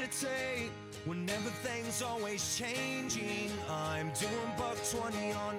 meditate 0.00 0.70
when 1.04 1.28
everything's 1.28 2.02
always 2.02 2.56
changing. 2.56 3.50
I'm 3.68 4.10
doing 4.18 4.50
buck 4.56 4.78
20 4.90 5.32
on 5.32 5.56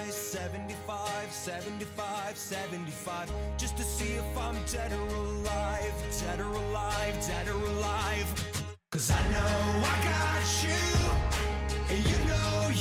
ice, 0.00 0.14
75, 0.14 1.30
75, 1.30 2.36
75, 2.36 3.32
just 3.58 3.76
to 3.76 3.82
see 3.82 4.14
if 4.14 4.38
I'm 4.38 4.56
dead 4.70 4.92
or 4.92 5.08
alive, 5.08 5.94
dead 6.20 6.40
or 6.40 6.52
alive, 6.52 7.26
dead 7.26 7.48
or 7.48 7.60
alive. 7.76 8.28
Cause 8.90 9.10
I 9.10 9.22
know 9.32 9.54
I 9.84 9.96
got 10.10 10.64
you, 10.64 10.82
and 11.90 12.04
you 12.06 12.18
know 12.28 12.70
You... 12.70 12.80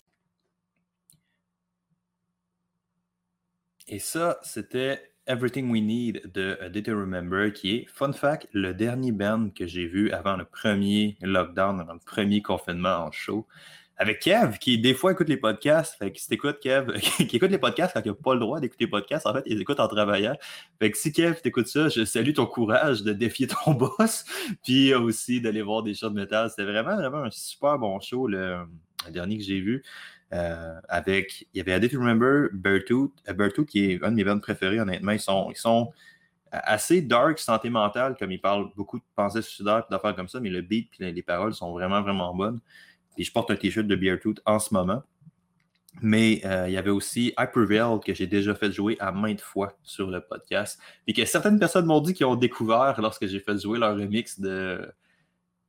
Et 3.88 4.00
ça, 4.00 4.40
c'était 4.44 5.11
Everything 5.28 5.70
We 5.70 5.82
Need 5.82 6.32
de 6.34 6.58
A 6.62 6.70
Day 6.70 6.82
to 6.84 6.92
Remember, 6.92 7.54
qui 7.54 7.76
est, 7.76 7.86
fun 7.88 8.12
fact, 8.12 8.48
le 8.54 8.74
dernier 8.74 9.12
band 9.12 9.50
que 9.56 9.68
j'ai 9.68 9.86
vu 9.86 10.12
avant 10.12 10.36
le 10.36 10.46
premier 10.46 11.16
lockdown, 11.22 11.80
avant 11.80 11.94
le 11.94 12.00
premier 12.00 12.42
confinement 12.42 13.06
en 13.06 13.12
show. 13.12 13.48
Avec 13.98 14.20
Kev, 14.22 14.58
qui 14.58 14.80
des 14.80 14.96
fois 14.96 15.12
écoute 15.12 15.30
les 15.30 15.38
podcasts. 15.38 15.96
Fait 16.00 16.12
que 16.12 16.20
si 16.20 16.28
t'écoutes 16.28 16.60
Kev, 16.60 17.00
qui 17.00 17.36
écoute 17.36 17.52
les 17.52 17.60
podcasts 17.60 17.94
quand 17.94 18.02
il 18.04 18.08
n'a 18.08 18.16
pas 18.16 18.34
le 18.34 18.40
droit 18.40 18.60
d'écouter 18.60 18.86
les 18.86 18.90
podcasts, 18.90 19.28
en 19.28 19.34
fait, 19.34 19.44
il 19.46 19.62
écoute 19.62 19.80
en 19.80 19.88
travaillant. 19.88 20.36
Fait 20.80 20.90
que 20.90 20.98
si 20.98 21.12
Kev 21.12 21.40
t'écoute 21.42 21.68
ça, 21.68 21.88
je 21.88 22.04
salue 22.04 22.34
ton 22.34 22.48
courage 22.48 23.04
de 23.04 23.14
défier 23.14 23.46
ton 23.46 23.72
boss, 23.76 24.26
puis 24.64 24.94
aussi 24.96 25.40
d'aller 25.40 25.62
voir 25.62 25.84
des 25.84 25.94
shows 25.94 26.10
de 26.10 26.16
métal. 26.16 26.50
C'était 26.50 26.64
vraiment, 26.64 26.96
vraiment 26.96 27.24
un 27.26 27.32
super 27.32 27.78
bon 27.78 28.00
show, 28.00 28.28
le 28.28 28.66
dernier 29.12 29.38
que 29.38 29.44
j'ai 29.44 29.62
vu. 29.62 29.84
Euh, 30.34 30.80
avec, 30.88 31.48
il 31.54 31.58
y 31.58 31.62
avait 31.62 31.74
A 31.74 31.80
Day 31.80 31.90
to 31.90 32.00
Remember, 32.00 32.50
Berthoud, 32.54 33.12
euh, 33.28 33.64
qui 33.66 33.92
est 33.92 34.04
un 34.04 34.12
de 34.12 34.16
mes 34.16 34.24
bands 34.24 34.40
préférés, 34.40 34.80
honnêtement. 34.80 35.12
Ils 35.12 35.20
sont, 35.20 35.50
ils 35.52 35.58
sont 35.58 35.92
assez 36.52 37.02
dark, 37.02 37.40
santé 37.40 37.70
mentale, 37.70 38.16
comme 38.18 38.32
ils 38.32 38.42
parlent 38.42 38.70
beaucoup 38.76 39.00
de 39.00 39.04
pensées 39.16 39.42
suicidaires 39.42 39.84
et 39.90 39.92
d'affaires 39.92 40.16
comme 40.16 40.28
ça, 40.28 40.40
mais 40.40 40.50
le 40.50 40.62
beat 40.62 40.90
et 41.00 41.12
les 41.12 41.22
paroles 41.22 41.54
sont 41.54 41.72
vraiment, 41.72 42.02
vraiment 42.02 42.34
bonnes. 42.34 42.60
Et 43.18 43.24
je 43.24 43.32
porte 43.32 43.52
un 43.52 43.56
t-shirt 43.56 43.88
de 43.88 43.96
Beartooth 43.96 44.42
en 44.46 44.60
ce 44.60 44.74
moment. 44.74 45.04
Mais 46.02 46.42
euh, 46.46 46.70
il 46.70 46.74
y 46.74 46.78
avait 46.78 46.90
aussi 46.90 47.34
Hyperveil 47.38 48.00
que 48.06 48.14
j'ai 48.14 48.28
déjà 48.28 48.56
fait 48.56 48.72
jouer 48.72 48.96
à 49.02 49.12
maintes 49.12 49.42
fois 49.42 49.78
sur 49.84 50.10
le 50.10 50.22
podcast. 50.22 50.80
Et 51.06 51.14
que 51.14 51.26
certaines 51.26 51.60
personnes 51.60 51.86
m'ont 51.86 52.00
dit 52.00 52.14
qu'ils 52.14 52.26
ont 52.26 52.38
découvert 52.38 53.00
lorsque 53.02 53.28
j'ai 53.28 53.42
fait 53.42 53.62
jouer 53.62 53.78
leur 53.78 53.98
remix 53.98 54.40
de 54.40 54.90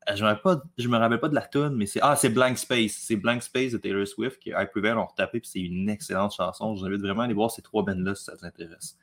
euh, 0.08 0.16
je 0.16 0.24
ne 0.24 0.92
me, 0.92 0.98
rappelle 0.98 1.20
pas 1.20 1.28
de 1.28 1.34
la 1.34 1.42
tune, 1.42 1.74
mais 1.76 1.86
c'est 1.86 2.00
ah, 2.02 2.16
c'est 2.16 2.28
Blank 2.28 2.58
Space. 2.58 2.92
C'est 2.92 3.16
Blank 3.16 3.42
Space 3.42 3.72
de 3.72 3.78
Taylor 3.78 4.06
Swift 4.06 4.38
qui 4.38 4.50
I 4.50 4.66
Prevail 4.70 4.94
ont 4.94 5.06
retapé, 5.06 5.40
puis 5.40 5.48
c'est 5.48 5.60
une 5.60 5.88
excellente 5.88 6.34
chanson. 6.34 6.74
Je 6.74 6.80
vous 6.80 6.86
invite 6.86 7.00
vraiment 7.00 7.22
à 7.22 7.24
aller 7.24 7.34
voir 7.34 7.50
ces 7.50 7.62
trois 7.62 7.84
bands-là 7.84 8.14
si 8.14 8.24
ça 8.24 8.34
vous 8.38 8.46
intéresse. 8.46 8.96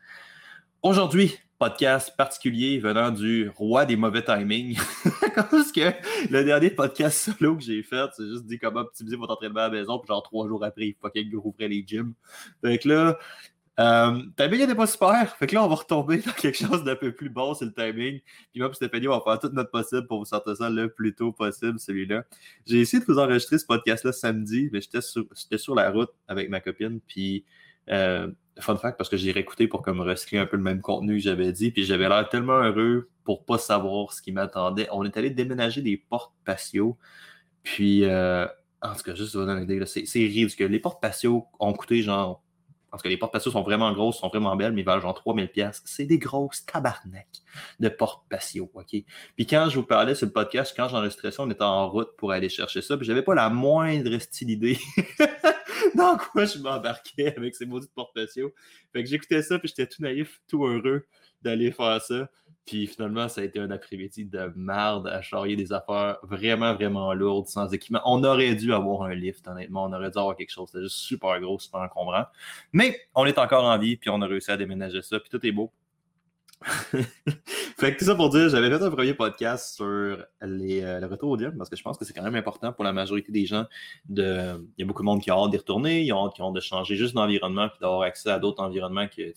Aujourd'hui, 0.81 1.37
podcast 1.57 2.15
particulier 2.15 2.79
venant 2.79 3.11
du 3.11 3.49
roi 3.49 3.85
des 3.85 3.95
mauvais 3.95 4.23
timings. 4.23 4.77
Que 5.73 5.93
le 6.31 6.43
dernier 6.43 6.69
podcast 6.69 7.31
solo 7.31 7.55
que 7.55 7.63
j'ai 7.63 7.81
fait, 7.81 8.09
c'est 8.17 8.27
juste 8.27 8.45
dit 8.45 8.59
comment 8.59 8.81
optimiser 8.81 9.15
votre 9.15 9.33
entraînement 9.33 9.61
à 9.61 9.69
la 9.69 9.69
maison, 9.69 9.97
puis 9.99 10.07
genre 10.07 10.21
trois 10.21 10.47
jours 10.47 10.63
après, 10.65 10.87
il 10.87 10.95
faut 10.99 11.09
qu'il 11.09 11.33
rouvrait 11.37 11.69
les 11.69 11.83
gyms. 11.85 12.13
Donc 12.61 12.83
là, 12.83 13.17
euh, 13.79 14.21
timing 14.35 14.59
n'était 14.59 14.75
pas 14.75 14.87
super. 14.87 15.35
Fait 15.37 15.47
que 15.47 15.55
là, 15.55 15.63
on 15.63 15.67
va 15.67 15.75
retomber 15.75 16.17
dans 16.25 16.33
quelque 16.33 16.57
chose 16.57 16.83
d'un 16.83 16.97
peu 16.97 17.13
plus 17.13 17.29
bon, 17.29 17.53
c'est 17.53 17.65
le 17.65 17.73
timing. 17.73 18.19
Puis 18.51 18.59
moi, 18.61 18.73
Stéphanie, 18.73 19.07
on 19.07 19.17
va 19.17 19.21
faire 19.23 19.39
tout 19.39 19.55
notre 19.55 19.71
possible 19.71 20.05
pour 20.07 20.19
vous 20.19 20.25
sortir 20.25 20.57
ça 20.57 20.69
le 20.69 20.89
plus 20.89 21.15
tôt 21.15 21.31
possible, 21.31 21.79
celui-là. 21.79 22.25
J'ai 22.67 22.81
essayé 22.81 22.99
de 23.01 23.11
vous 23.11 23.19
enregistrer 23.19 23.57
ce 23.57 23.65
podcast-là 23.65 24.11
samedi, 24.11 24.69
mais 24.73 24.81
j'étais 24.81 25.01
sur, 25.01 25.75
la 25.75 25.91
route 25.91 26.11
avec 26.27 26.49
ma 26.49 26.59
copine. 26.59 26.99
Puis, 27.07 27.45
euh, 27.89 28.29
fun 28.59 28.75
fact, 28.75 28.97
parce 28.97 29.09
que 29.09 29.15
j'ai 29.15 29.31
réécouté 29.31 29.67
pour 29.69 29.81
comme 29.81 30.01
recycler 30.01 30.39
un 30.39 30.45
peu 30.45 30.57
le 30.57 30.63
même 30.63 30.81
contenu 30.81 31.15
que 31.17 31.23
j'avais 31.23 31.53
dit. 31.53 31.71
Puis 31.71 31.85
j'avais 31.85 32.09
l'air 32.09 32.27
tellement 32.27 32.59
heureux 32.59 33.09
pour 33.23 33.45
pas 33.45 33.57
savoir 33.57 34.11
ce 34.11 34.21
qui 34.21 34.33
m'attendait. 34.33 34.89
On 34.91 35.05
est 35.05 35.15
allé 35.15 35.29
déménager 35.29 35.81
des 35.81 35.95
portes 35.95 36.33
patio. 36.43 36.97
Puis, 37.63 38.03
euh, 38.03 38.45
en 38.81 38.93
tout 38.93 39.03
cas, 39.03 39.15
juste 39.15 39.35
vous 39.35 39.45
donner 39.45 39.61
une 39.61 39.71
idée, 39.71 39.85
c'est 39.85 40.19
ridicule. 40.19 40.69
Les 40.69 40.79
portes 40.79 41.01
patio 41.01 41.45
ont 41.59 41.71
coûté 41.71 42.01
genre 42.01 42.43
parce 42.91 43.03
que 43.03 43.09
les 43.09 43.17
portes 43.17 43.33
patio 43.33 43.51
sont 43.51 43.61
vraiment 43.61 43.91
grosses, 43.93 44.17
sont 44.19 44.29
vraiment 44.29 44.55
belles, 44.55 44.73
mais 44.73 44.81
ils 44.81 44.85
valent 44.85 45.01
genre 45.01 45.13
3000 45.13 45.49
pièces. 45.49 45.81
C'est 45.85 46.05
des 46.05 46.17
grosses 46.17 46.65
tabarnak 46.65 47.27
de 47.79 47.89
portes 47.89 48.23
patio, 48.29 48.69
OK? 48.73 48.89
Puis 49.35 49.45
quand 49.45 49.69
je 49.69 49.75
vous 49.75 49.85
parlais 49.85 50.15
sur 50.15 50.25
le 50.27 50.33
podcast, 50.33 50.73
quand 50.75 50.87
j'enregistrais 50.87 51.31
ça, 51.31 51.43
on 51.43 51.49
était 51.49 51.63
en 51.63 51.89
route 51.89 52.15
pour 52.17 52.31
aller 52.31 52.49
chercher 52.49 52.81
ça, 52.81 52.97
puis 52.97 53.05
j'avais 53.05 53.23
pas 53.23 53.35
la 53.35 53.49
moindre 53.49 54.17
style 54.19 54.49
idée 54.49 54.77
dans 55.95 56.17
quoi 56.17 56.45
je 56.45 56.59
m'embarquais 56.59 57.33
avec 57.37 57.55
ces 57.55 57.65
maudites 57.65 57.93
portes 57.93 58.13
patio. 58.13 58.53
Fait 58.93 59.03
que 59.03 59.09
j'écoutais 59.09 59.41
ça, 59.41 59.59
puis 59.59 59.67
j'étais 59.69 59.87
tout 59.87 60.01
naïf, 60.01 60.41
tout 60.47 60.65
heureux 60.65 61.05
d'aller 61.41 61.71
faire 61.71 62.01
ça. 62.01 62.29
Puis 62.69 62.85
finalement, 62.85 63.27
ça 63.27 63.41
a 63.41 63.45
été 63.45 63.59
un 63.59 63.71
après-midi 63.71 64.25
de 64.25 64.53
merde 64.55 65.07
à 65.07 65.23
charrier 65.23 65.55
des 65.55 65.73
affaires 65.73 66.19
vraiment, 66.21 66.75
vraiment 66.75 67.15
lourdes, 67.15 67.47
sans 67.47 67.73
équipement. 67.73 67.99
On 68.05 68.23
aurait 68.23 68.53
dû 68.53 68.73
avoir 68.73 69.01
un 69.01 69.15
lift, 69.15 69.47
honnêtement. 69.47 69.85
On 69.85 69.91
aurait 69.91 70.11
dû 70.11 70.19
avoir 70.19 70.35
quelque 70.35 70.51
chose. 70.51 70.69
C'était 70.71 70.83
juste 70.83 70.97
super 70.97 71.39
gros, 71.41 71.57
super 71.57 71.79
encombrant. 71.79 72.25
Mais 72.71 72.95
on 73.15 73.25
est 73.25 73.39
encore 73.39 73.63
en 73.63 73.75
vie, 73.79 73.97
puis 73.97 74.11
on 74.11 74.21
a 74.21 74.27
réussi 74.27 74.51
à 74.51 74.57
déménager 74.57 75.01
ça, 75.01 75.19
puis 75.19 75.31
tout 75.31 75.43
est 75.47 75.51
beau. 75.51 75.71
fait 76.61 77.95
que 77.95 77.97
tout 77.97 78.05
ça 78.05 78.13
pour 78.13 78.29
dire, 78.29 78.49
j'avais 78.49 78.69
fait 78.69 78.83
un 78.83 78.91
premier 78.91 79.15
podcast 79.15 79.73
sur 79.73 79.85
euh, 79.85 80.25
le 80.43 81.05
retour 81.07 81.31
au 81.31 81.39
gym 81.39 81.57
parce 81.57 81.71
que 81.71 81.75
je 81.75 81.81
pense 81.81 81.97
que 81.97 82.05
c'est 82.05 82.13
quand 82.13 82.21
même 82.21 82.35
important 82.35 82.71
pour 82.71 82.83
la 82.83 82.93
majorité 82.93 83.31
des 83.31 83.47
gens. 83.47 83.65
De, 84.09 84.63
il 84.77 84.81
y 84.81 84.83
a 84.83 84.85
beaucoup 84.85 85.01
de 85.01 85.07
monde 85.07 85.23
qui 85.23 85.31
a 85.31 85.33
hâte 85.33 85.49
d'y 85.49 85.57
retourner, 85.57 86.03
ils 86.03 86.13
ont 86.13 86.27
hâte, 86.27 86.35
qui 86.35 86.43
hâte 86.43 86.53
de 86.53 86.59
changer 86.59 86.97
juste 86.97 87.15
d'environnement 87.15 87.67
puis 87.69 87.79
d'avoir 87.81 88.01
accès 88.03 88.29
à 88.29 88.37
d'autres 88.37 88.61
environnements 88.61 89.07
que 89.07 89.33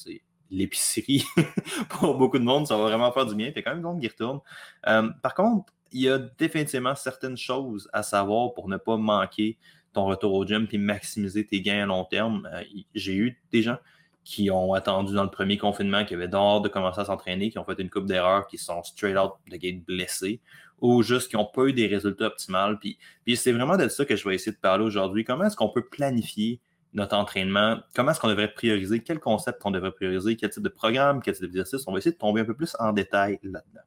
l'épicerie 0.52 1.24
pour 1.88 2.16
beaucoup 2.16 2.38
de 2.38 2.44
monde, 2.44 2.66
ça 2.66 2.76
va 2.76 2.84
vraiment 2.84 3.10
faire 3.10 3.26
du 3.26 3.34
bien. 3.34 3.50
A 3.54 3.62
quand 3.62 3.74
même 3.74 3.80
monde 3.80 4.00
qui 4.00 4.08
retourne. 4.08 4.40
Euh, 4.86 5.08
par 5.22 5.34
contre, 5.34 5.72
il 5.90 6.02
y 6.02 6.08
a 6.08 6.18
définitivement 6.18 6.94
certaines 6.94 7.36
choses 7.36 7.88
à 7.92 8.02
savoir 8.02 8.54
pour 8.54 8.68
ne 8.68 8.76
pas 8.76 8.96
manquer 8.96 9.58
ton 9.92 10.04
retour 10.06 10.32
au 10.34 10.46
gym 10.46 10.66
et 10.70 10.78
maximiser 10.78 11.46
tes 11.46 11.60
gains 11.60 11.82
à 11.82 11.86
long 11.86 12.04
terme. 12.04 12.48
Euh, 12.52 12.62
j'ai 12.94 13.14
eu 13.14 13.40
des 13.50 13.62
gens 13.62 13.78
qui 14.24 14.50
ont 14.50 14.72
attendu 14.72 15.14
dans 15.14 15.24
le 15.24 15.30
premier 15.30 15.58
confinement, 15.58 16.04
qui 16.04 16.14
avaient 16.14 16.28
dehors 16.28 16.60
de 16.60 16.68
commencer 16.68 17.00
à 17.00 17.04
s'entraîner, 17.06 17.50
qui 17.50 17.58
ont 17.58 17.64
fait 17.64 17.80
une 17.80 17.90
coupe 17.90 18.06
d'erreurs, 18.06 18.46
qui 18.46 18.56
sont 18.56 18.82
straight 18.84 19.16
out 19.16 19.32
de 19.50 19.56
gate 19.56 19.84
blessés, 19.84 20.40
ou 20.80 21.02
juste 21.02 21.30
qui 21.30 21.36
n'ont 21.36 21.46
pas 21.46 21.64
eu 21.64 21.72
des 21.72 21.88
résultats 21.88 22.26
optimaux. 22.26 22.76
Puis, 22.80 22.98
puis 23.24 23.36
c'est 23.36 23.52
vraiment 23.52 23.76
de 23.76 23.88
ça 23.88 24.04
que 24.04 24.14
je 24.14 24.28
vais 24.28 24.34
essayer 24.34 24.52
de 24.52 24.60
parler 24.60 24.84
aujourd'hui. 24.84 25.24
Comment 25.24 25.44
est-ce 25.44 25.56
qu'on 25.56 25.70
peut 25.70 25.84
planifier 25.84 26.60
notre 26.94 27.16
entraînement, 27.16 27.78
comment 27.94 28.10
est-ce 28.10 28.20
qu'on 28.20 28.28
devrait 28.28 28.52
prioriser, 28.52 29.00
quel 29.00 29.18
concept 29.18 29.62
qu'on 29.62 29.70
devrait 29.70 29.92
prioriser, 29.92 30.36
quel 30.36 30.50
type 30.50 30.62
de 30.62 30.68
programme, 30.68 31.22
quel 31.22 31.34
type 31.34 31.44
d'exercice. 31.44 31.84
On 31.86 31.92
va 31.92 31.98
essayer 31.98 32.12
de 32.12 32.18
tomber 32.18 32.42
un 32.42 32.44
peu 32.44 32.54
plus 32.54 32.76
en 32.78 32.92
détail 32.92 33.38
là-dedans. 33.42 33.80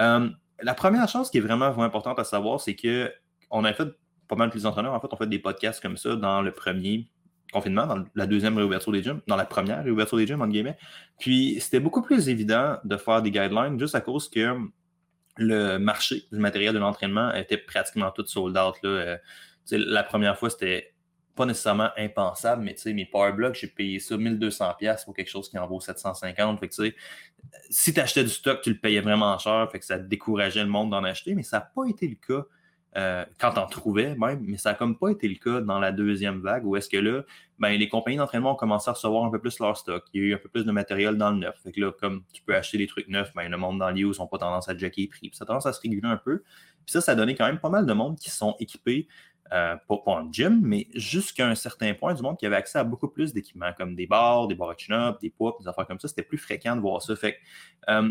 Euh, 0.00 0.30
la 0.62 0.74
première 0.74 1.08
chose 1.08 1.30
qui 1.30 1.38
est 1.38 1.40
vraiment, 1.40 1.66
importante 1.66 2.18
à 2.18 2.24
savoir, 2.24 2.60
c'est 2.60 2.76
que 2.76 3.12
on 3.50 3.64
a 3.64 3.72
fait 3.72 3.88
pas 4.28 4.36
mal 4.36 4.50
plus 4.50 4.64
d'entraîneurs. 4.64 4.92
En 4.92 5.00
fait, 5.00 5.08
on 5.10 5.16
fait 5.16 5.26
des 5.26 5.38
podcasts 5.38 5.80
comme 5.80 5.96
ça 5.96 6.14
dans 6.14 6.42
le 6.42 6.52
premier 6.52 7.08
confinement, 7.52 7.86
dans 7.86 8.04
la 8.14 8.26
deuxième 8.26 8.56
réouverture 8.58 8.92
des 8.92 9.02
gyms, 9.02 9.20
dans 9.26 9.36
la 9.36 9.46
première 9.46 9.82
réouverture 9.82 10.18
des 10.18 10.26
gyms, 10.26 10.40
entre 10.40 10.52
guillemets. 10.52 10.76
Puis, 11.18 11.58
c'était 11.60 11.80
beaucoup 11.80 12.02
plus 12.02 12.28
évident 12.28 12.76
de 12.84 12.96
faire 12.96 13.22
des 13.22 13.30
guidelines 13.30 13.78
juste 13.78 13.94
à 13.94 14.00
cause 14.00 14.28
que 14.28 14.54
le 15.36 15.78
marché 15.78 16.24
du 16.30 16.38
matériel 16.38 16.74
de 16.74 16.78
l'entraînement 16.78 17.32
était 17.32 17.56
pratiquement 17.56 18.10
tout 18.10 18.26
sold 18.26 18.56
out. 18.58 18.74
Là. 18.82 18.90
Euh, 18.90 19.16
la 19.70 20.02
première 20.02 20.38
fois, 20.38 20.50
c'était 20.50 20.92
pas 21.38 21.46
nécessairement 21.46 21.90
impensable, 21.96 22.64
mais 22.64 22.74
tu 22.74 22.82
sais, 22.82 22.92
mes 22.92 23.06
power 23.06 23.32
blocks, 23.32 23.54
j'ai 23.54 23.68
payé 23.68 24.00
ça 24.00 24.16
1200$ 24.16 25.04
pour 25.04 25.14
quelque 25.14 25.30
chose 25.30 25.48
qui 25.48 25.56
en 25.56 25.66
vaut 25.66 25.78
750$. 25.78 26.58
Fait 26.58 26.68
que 26.68 26.74
tu 26.74 26.82
sais, 26.82 26.94
si 27.70 27.94
tu 27.94 28.00
achetais 28.00 28.24
du 28.24 28.30
stock, 28.30 28.60
tu 28.60 28.70
le 28.70 28.78
payais 28.78 29.00
vraiment 29.00 29.38
cher, 29.38 29.68
fait 29.70 29.78
que 29.78 29.84
ça 29.84 29.98
décourageait 29.98 30.64
le 30.64 30.68
monde 30.68 30.90
d'en 30.90 31.04
acheter, 31.04 31.34
mais 31.34 31.44
ça 31.44 31.58
n'a 31.58 31.70
pas 31.74 31.84
été 31.86 32.08
le 32.08 32.16
cas 32.16 32.44
euh, 32.96 33.24
quand 33.38 33.56
on 33.58 33.66
trouvais 33.66 34.16
même, 34.16 34.40
mais 34.46 34.56
ça 34.56 34.70
n'a 34.70 34.74
comme 34.74 34.98
pas 34.98 35.10
été 35.10 35.28
le 35.28 35.36
cas 35.36 35.60
dans 35.60 35.78
la 35.78 35.92
deuxième 35.92 36.40
vague 36.40 36.66
où 36.66 36.74
est-ce 36.74 36.88
que 36.88 36.96
là, 36.96 37.22
ben, 37.58 37.70
les 37.70 37.88
compagnies 37.88 38.16
d'entraînement 38.16 38.52
ont 38.52 38.56
commencé 38.56 38.88
à 38.88 38.94
recevoir 38.94 39.24
un 39.24 39.30
peu 39.30 39.38
plus 39.38 39.60
leur 39.60 39.76
stock. 39.76 40.04
Il 40.14 40.22
y 40.22 40.24
a 40.24 40.28
eu 40.28 40.34
un 40.34 40.38
peu 40.38 40.48
plus 40.48 40.64
de 40.64 40.72
matériel 40.72 41.16
dans 41.16 41.30
le 41.30 41.38
neuf. 41.38 41.54
Fait 41.62 41.70
que 41.70 41.80
là, 41.80 41.92
comme 41.92 42.24
tu 42.32 42.42
peux 42.42 42.56
acheter 42.56 42.78
des 42.78 42.86
trucs 42.86 43.08
neufs, 43.08 43.32
ben, 43.34 43.48
le 43.48 43.56
monde 43.56 43.78
dans 43.78 43.90
l'IO 43.90 44.12
n'a 44.18 44.26
pas 44.26 44.38
tendance 44.38 44.68
à 44.68 44.76
jacker 44.76 45.02
les 45.02 45.08
prix. 45.08 45.30
ça 45.32 45.44
a 45.44 45.46
tendance 45.46 45.66
à 45.66 45.72
se 45.72 45.80
réguler 45.80 46.08
un 46.08 46.16
peu. 46.16 46.38
Puis 46.38 46.92
ça, 46.92 47.00
ça 47.00 47.12
a 47.12 47.14
donné 47.14 47.34
quand 47.34 47.46
même 47.46 47.60
pas 47.60 47.68
mal 47.68 47.84
de 47.84 47.92
monde 47.92 48.16
qui 48.18 48.30
sont 48.30 48.56
équipés 48.58 49.06
euh, 49.52 49.76
pas, 49.88 50.02
en 50.06 50.30
gym, 50.32 50.60
mais 50.62 50.86
jusqu'à 50.94 51.46
un 51.46 51.54
certain 51.54 51.94
point, 51.94 52.14
du 52.14 52.22
monde 52.22 52.36
qui 52.38 52.46
avait 52.46 52.56
accès 52.56 52.78
à 52.78 52.84
beaucoup 52.84 53.08
plus 53.08 53.32
d'équipements, 53.32 53.72
comme 53.76 53.94
des 53.94 54.06
barres, 54.06 54.48
des 54.48 54.54
barres 54.54 54.76
up 54.90 55.18
des 55.20 55.30
poids, 55.30 55.56
des 55.60 55.68
affaires 55.68 55.86
comme 55.86 56.00
ça. 56.00 56.08
C'était 56.08 56.22
plus 56.22 56.38
fréquent 56.38 56.76
de 56.76 56.80
voir 56.80 57.02
ça. 57.02 57.16
Fait 57.16 57.38
euh, 57.88 58.10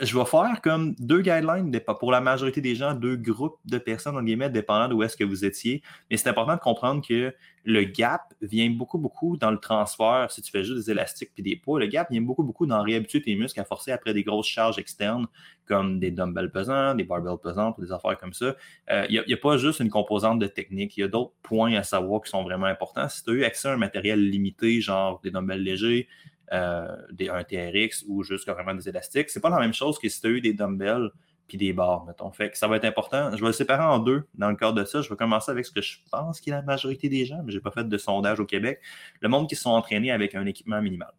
je 0.00 0.16
vais 0.16 0.24
faire 0.24 0.60
comme 0.62 0.94
deux 0.98 1.20
guidelines 1.20 1.78
pour 1.98 2.12
la 2.12 2.20
majorité 2.20 2.60
des 2.60 2.74
gens, 2.74 2.94
deux 2.94 3.16
groupes 3.16 3.58
de 3.64 3.78
personnes, 3.78 4.16
en 4.16 4.22
guillemets, 4.22 4.50
dépendant 4.50 4.88
d'où 4.88 5.02
est-ce 5.02 5.16
que 5.16 5.24
vous 5.24 5.44
étiez. 5.44 5.82
Mais 6.10 6.16
c'est 6.16 6.28
important 6.28 6.54
de 6.54 6.60
comprendre 6.60 7.06
que 7.06 7.34
le 7.64 7.84
gap 7.84 8.22
vient 8.40 8.70
beaucoup, 8.70 8.98
beaucoup 8.98 9.36
dans 9.36 9.50
le 9.50 9.58
transfert. 9.58 10.28
Si 10.30 10.40
tu 10.40 10.50
fais 10.50 10.64
juste 10.64 10.86
des 10.86 10.90
élastiques 10.90 11.30
puis 11.34 11.42
des 11.42 11.56
poids, 11.56 11.78
le 11.78 11.86
gap 11.86 12.10
vient 12.10 12.22
beaucoup, 12.22 12.42
beaucoup 12.42 12.66
dans 12.66 12.82
réhabituer 12.82 13.20
tes 13.20 13.34
muscles 13.34 13.60
à 13.60 13.64
forcer 13.64 13.92
après 13.92 14.14
des 14.14 14.22
grosses 14.22 14.46
charges 14.46 14.78
externes, 14.78 15.26
comme 15.66 16.00
des 16.00 16.10
dumbbells 16.10 16.50
pesants, 16.50 16.94
des 16.94 17.04
barbells 17.04 17.38
pesants, 17.42 17.74
des 17.78 17.92
affaires 17.92 18.18
comme 18.18 18.32
ça. 18.32 18.54
Il 18.88 19.18
euh, 19.18 19.24
n'y 19.26 19.34
a, 19.34 19.36
pas 19.36 19.58
juste 19.58 19.80
une 19.80 19.90
composante 19.90 20.38
de 20.38 20.46
technique. 20.46 20.96
Il 20.96 21.00
y 21.00 21.04
a 21.04 21.08
d'autres 21.08 21.34
points 21.42 21.74
à 21.74 21.82
savoir 21.82 22.22
qui 22.22 22.30
sont 22.30 22.42
vraiment 22.42 22.66
importants. 22.66 23.08
Si 23.08 23.22
tu 23.22 23.30
as 23.30 23.34
eu 23.34 23.44
accès 23.44 23.68
à 23.68 23.72
un 23.72 23.76
matériel 23.76 24.30
limité, 24.30 24.80
genre 24.80 25.20
des 25.22 25.30
dumbbells 25.30 25.62
légers, 25.62 26.08
des, 26.50 27.28
un 27.28 27.44
TRX 27.44 28.04
ou 28.06 28.22
juste 28.22 28.44
carrément 28.44 28.74
des 28.74 28.88
élastiques. 28.88 29.30
C'est 29.30 29.40
pas 29.40 29.50
la 29.50 29.58
même 29.58 29.74
chose 29.74 29.98
que 29.98 30.08
si 30.08 30.20
tu 30.20 30.26
as 30.26 30.30
eu 30.30 30.40
des 30.40 30.52
dumbbells 30.52 31.10
puis 31.48 31.56
des 31.56 31.72
barres, 31.72 32.04
mettons. 32.04 32.30
Fait 32.30 32.50
que 32.50 32.58
ça 32.58 32.68
va 32.68 32.76
être 32.76 32.84
important. 32.84 33.34
Je 33.34 33.40
vais 33.40 33.46
le 33.46 33.52
séparer 33.52 33.82
en 33.82 33.98
deux 33.98 34.24
dans 34.34 34.50
le 34.50 34.56
cadre 34.56 34.74
de 34.74 34.84
ça. 34.84 35.00
Je 35.00 35.08
vais 35.08 35.16
commencer 35.16 35.50
avec 35.50 35.64
ce 35.64 35.72
que 35.72 35.80
je 35.80 35.98
pense 36.10 36.40
qui 36.40 36.50
est 36.50 36.52
la 36.52 36.62
majorité 36.62 37.08
des 37.08 37.24
gens, 37.24 37.42
mais 37.42 37.52
je 37.52 37.56
n'ai 37.56 37.62
pas 37.62 37.70
fait 37.70 37.88
de 37.88 37.98
sondage 37.98 38.38
au 38.38 38.44
Québec. 38.44 38.80
Le 39.20 39.28
monde 39.28 39.48
qui 39.48 39.56
se 39.56 39.62
sont 39.62 39.70
entraînés 39.70 40.12
avec 40.12 40.34
un 40.34 40.44
équipement 40.44 40.80
minimal. 40.82 41.12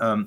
Euh, 0.00 0.24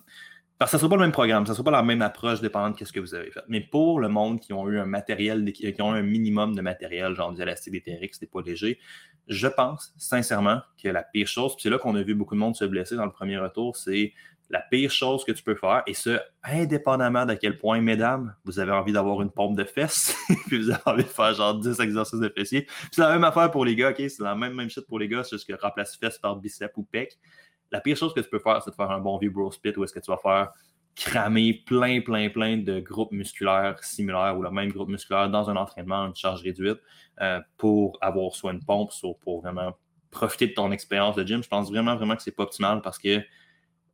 parce 0.60 0.72
que 0.72 0.78
ce 0.78 0.84
ne 0.84 0.90
sera 0.90 0.90
pas 0.90 0.96
le 0.98 1.04
même 1.04 1.14
programme, 1.14 1.46
ce 1.46 1.52
ne 1.52 1.56
sera 1.56 1.64
pas 1.64 1.72
la 1.72 1.82
même 1.82 2.02
approche 2.02 2.42
dépendant 2.42 2.70
de 2.70 2.84
ce 2.84 2.92
que 2.92 3.00
vous 3.00 3.16
avez 3.16 3.32
fait. 3.32 3.40
Mais 3.48 3.62
pour 3.62 4.02
le 4.02 4.10
monde 4.10 4.42
qui 4.42 4.52
ont 4.52 4.68
eu 4.68 4.78
un 4.78 4.86
matériel, 4.86 5.50
qui 5.54 5.74
ont 5.82 5.96
eu 5.96 6.00
un 6.00 6.04
minimum 6.04 6.54
de 6.54 6.62
matériel, 6.62 7.16
genre 7.16 7.32
du 7.32 7.42
élastique, 7.42 7.72
des 7.72 7.82
TRX, 7.82 8.20
des 8.20 8.28
poids 8.28 8.44
légers, 8.44 8.78
je 9.28 9.48
pense 9.48 9.94
sincèrement 9.98 10.60
que 10.82 10.90
la 10.90 11.04
pire 11.04 11.28
chose, 11.28 11.56
puis 11.56 11.64
c'est 11.64 11.70
là 11.70 11.78
qu'on 11.78 11.96
a 11.96 12.02
vu 12.02 12.14
beaucoup 12.14 12.36
de 12.36 12.40
monde 12.42 12.58
se 12.58 12.66
blesser 12.66 12.98
dans 12.98 13.06
le 13.06 13.12
premier 13.12 13.38
retour, 13.38 13.78
c'est 13.78 14.12
la 14.50 14.60
pire 14.60 14.92
chose 14.92 15.24
que 15.24 15.32
tu 15.32 15.44
peux 15.44 15.56
faire, 15.56 15.84
et 15.88 15.94
ce, 15.94 16.20
indépendamment 16.44 17.26
d'à 17.26 17.38
quel 17.38 17.58
point, 17.58 17.80
mesdames, 17.80 18.36
vous 18.44 18.60
avez 18.60 18.72
envie 18.74 18.92
d'avoir 18.92 19.22
une 19.22 19.32
pompe 19.32 19.56
de 19.56 19.64
fesses, 19.64 20.14
puis 20.48 20.60
vous 20.60 20.72
avez 20.72 20.82
envie 20.88 21.04
de 21.04 21.10
faire 21.10 21.34
genre 21.36 21.58
10 21.58 21.80
exercices 21.80 22.20
de 22.20 22.30
fessiers. 22.30 22.68
c'est 22.92 23.02
la 23.02 23.14
même 23.14 23.24
affaire 23.24 23.50
pour 23.50 23.64
les 23.64 23.76
gars, 23.78 23.92
OK? 23.92 23.98
C'est 23.98 24.24
la 24.24 24.36
même, 24.36 24.56
même 24.56 24.70
shit 24.70 24.86
pour 24.88 25.00
les 25.00 25.08
gars, 25.08 25.24
c'est 25.24 25.38
juste 25.38 25.48
que 25.48 25.54
remplace 25.54 25.96
fesses 25.96 26.18
par 26.18 26.36
bicep 26.36 26.76
ou 26.76 26.84
pec. 26.84 27.18
La 27.72 27.82
pire 27.82 27.98
chose 27.98 28.14
que 28.14 28.20
tu 28.20 28.30
peux 28.30 28.40
faire, 28.40 28.62
c'est 28.64 28.72
de 28.72 28.76
faire 28.76 28.92
un 28.92 29.00
bon 29.00 29.18
vieux 29.18 29.30
bro 29.30 29.52
split 29.52 29.74
où 29.78 29.84
est-ce 29.84 29.94
que 29.94 30.00
tu 30.00 30.12
vas 30.12 30.18
faire 30.18 30.52
cramer 30.96 31.54
plein, 31.66 32.02
plein, 32.02 32.30
plein 32.30 32.58
de 32.58 32.80
groupes 32.80 33.12
musculaires 33.12 33.82
similaires 33.84 34.38
ou 34.38 34.42
le 34.42 34.52
même 34.52 34.70
groupe 34.70 34.90
musculaire 34.90 35.30
dans 35.30 35.50
un 35.50 35.56
entraînement, 35.56 36.06
une 36.06 36.16
charge 36.16 36.42
réduite, 36.42 36.80
euh, 37.22 37.40
pour 37.58 37.98
avoir 38.02 38.36
soit 38.36 38.52
une 38.52 38.64
pompe, 38.64 38.92
soit 38.92 39.16
pour 39.22 39.42
vraiment 39.42 39.78
profiter 40.12 40.48
de 40.48 40.54
ton 40.54 40.72
expérience 40.72 41.16
de 41.16 41.26
gym. 41.26 41.42
Je 41.42 41.48
pense 41.48 41.70
vraiment, 41.70 41.96
vraiment 41.96 42.16
que 42.16 42.24
c'est 42.24 42.36
pas 42.36 42.44
optimal 42.44 42.82
parce 42.82 42.98
que 42.98 43.22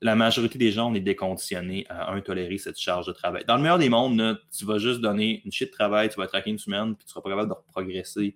la 0.02 0.16
majorité 0.16 0.58
des 0.58 0.72
gens, 0.72 0.92
on 0.92 0.96
est 0.96 1.00
déconditionnés 1.00 1.86
à 1.90 2.12
un 2.12 2.22
tolérer 2.22 2.58
cette 2.58 2.80
charge 2.80 3.08
de 3.08 3.12
travail. 3.12 3.44
Dans 3.48 3.56
le 3.56 3.62
meilleur 3.62 3.78
des 3.78 3.90
mondes, 3.90 4.40
tu 4.56 4.66
vas 4.66 4.78
juste 4.78 5.00
donner 5.00 5.42
une 5.46 5.52
shit 5.52 5.70
de 5.70 5.74
travail, 5.74 6.10
tu 6.10 6.16
vas 6.18 6.28
traquer 6.28 6.50
une 6.50 6.60
semaine, 6.60 6.96
puis 6.96 7.06
tu 7.06 7.12
seras 7.12 7.22
pas 7.22 7.30
capable 7.30 7.50
de 7.50 7.56
progresser 7.72 8.36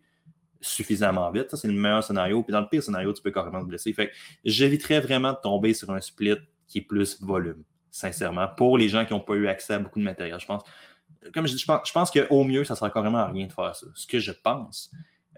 suffisamment 0.62 1.32
vite. 1.32 1.50
Ça, 1.52 1.58
c'est 1.58 1.68
le 1.68 1.74
meilleur 1.74 2.04
scénario. 2.04 2.44
Puis 2.44 2.52
dans 2.52 2.62
le 2.62 2.68
pire 2.68 2.84
scénario, 2.84 3.14
tu 3.14 3.22
peux 3.22 3.32
carrément 3.32 3.62
te 3.62 3.66
blesser. 3.66 3.94
Fait 3.94 4.12
j'éviterais 4.44 5.00
vraiment 5.00 5.34
de 5.34 5.38
tomber 5.42 5.74
sur 5.74 5.92
un 5.92 6.02
split 6.02 6.38
qui 6.68 6.80
est 6.80 6.82
plus 6.82 7.22
volume, 7.22 7.64
sincèrement, 7.90 8.48
pour 8.48 8.78
les 8.78 8.90
gens 8.90 9.06
qui 9.06 9.14
n'ont 9.14 9.20
pas 9.20 9.34
eu 9.34 9.48
accès 9.48 9.74
à 9.74 9.80
beaucoup 9.80 10.00
de 10.00 10.04
matériel. 10.04 10.40
Je 10.40 10.46
pense, 10.46 10.64
comme 11.34 11.48
je 11.48 11.54
dis, 11.54 11.60
je 11.60 11.92
pense, 11.92 12.12
qu'au 12.12 12.44
mieux, 12.44 12.64
ça 12.64 12.76
sera 12.76 12.90
carrément 12.90 13.18
à 13.20 13.28
rien 13.28 13.48
de 13.48 13.54
faire 13.54 13.76
ça. 13.76 13.88
Ce 13.96 14.06
que 14.06 14.20
je 14.20 14.32
pense, 14.32 14.92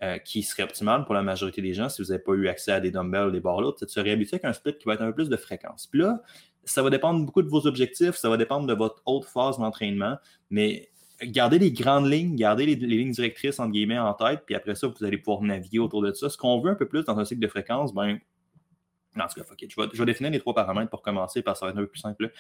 euh, 0.03 0.17
qui 0.17 0.41
serait 0.41 0.63
optimal 0.63 1.05
pour 1.05 1.13
la 1.13 1.21
majorité 1.21 1.61
des 1.61 1.75
gens 1.75 1.87
si 1.87 2.01
vous 2.01 2.09
n'avez 2.09 2.23
pas 2.23 2.33
eu 2.33 2.47
accès 2.47 2.71
à 2.71 2.79
des 2.79 2.89
dumbbells 2.89 3.27
ou 3.27 3.31
des 3.31 3.39
barres 3.39 3.61
c'est 3.77 3.85
de 3.85 3.91
se 3.91 3.99
réhabituer 3.99 4.37
avec 4.37 4.45
un 4.45 4.53
split 4.53 4.75
qui 4.75 4.85
va 4.85 4.95
être 4.95 5.01
un 5.01 5.07
peu 5.07 5.13
plus 5.13 5.29
de 5.29 5.37
fréquence. 5.37 5.85
Puis 5.85 5.99
là, 5.99 6.23
ça 6.63 6.81
va 6.81 6.89
dépendre 6.89 7.23
beaucoup 7.25 7.41
de 7.41 7.47
vos 7.47 7.67
objectifs, 7.67 8.15
ça 8.15 8.29
va 8.29 8.37
dépendre 8.37 8.67
de 8.67 8.73
votre 8.73 9.01
haute 9.05 9.25
phase 9.25 9.57
d'entraînement, 9.57 10.17
mais 10.49 10.89
gardez 11.23 11.59
les 11.59 11.71
grandes 11.71 12.09
lignes, 12.09 12.35
gardez 12.35 12.65
les, 12.65 12.75
lignes 12.75 13.11
directrices 13.11 13.59
entre 13.59 13.71
guillemets 13.71 13.99
en 13.99 14.13
tête, 14.13 14.41
puis 14.45 14.55
après 14.55 14.75
ça, 14.75 14.87
vous 14.87 15.05
allez 15.05 15.17
pouvoir 15.17 15.41
naviguer 15.41 15.79
autour 15.79 16.01
de 16.01 16.13
ça. 16.13 16.29
Ce 16.29 16.37
qu'on 16.37 16.59
veut 16.59 16.71
un 16.71 16.75
peu 16.75 16.87
plus 16.87 17.03
dans 17.05 17.17
un 17.19 17.25
cycle 17.25 17.41
de 17.41 17.47
fréquence, 17.47 17.93
ben, 17.93 18.19
en 19.17 19.27
tout 19.27 19.41
cas, 19.41 19.45
je, 19.59 19.81
vais, 19.81 19.87
je 19.93 19.97
vais 19.99 20.05
définir 20.05 20.31
les 20.31 20.39
trois 20.39 20.53
paramètres 20.53 20.89
pour 20.89 21.01
commencer, 21.01 21.41
parce 21.41 21.59
que 21.59 21.59
ça 21.61 21.65
va 21.65 21.71
être 21.71 21.77
un 21.77 21.81
peu 21.81 21.91
plus 21.91 21.99
simple 21.99 22.31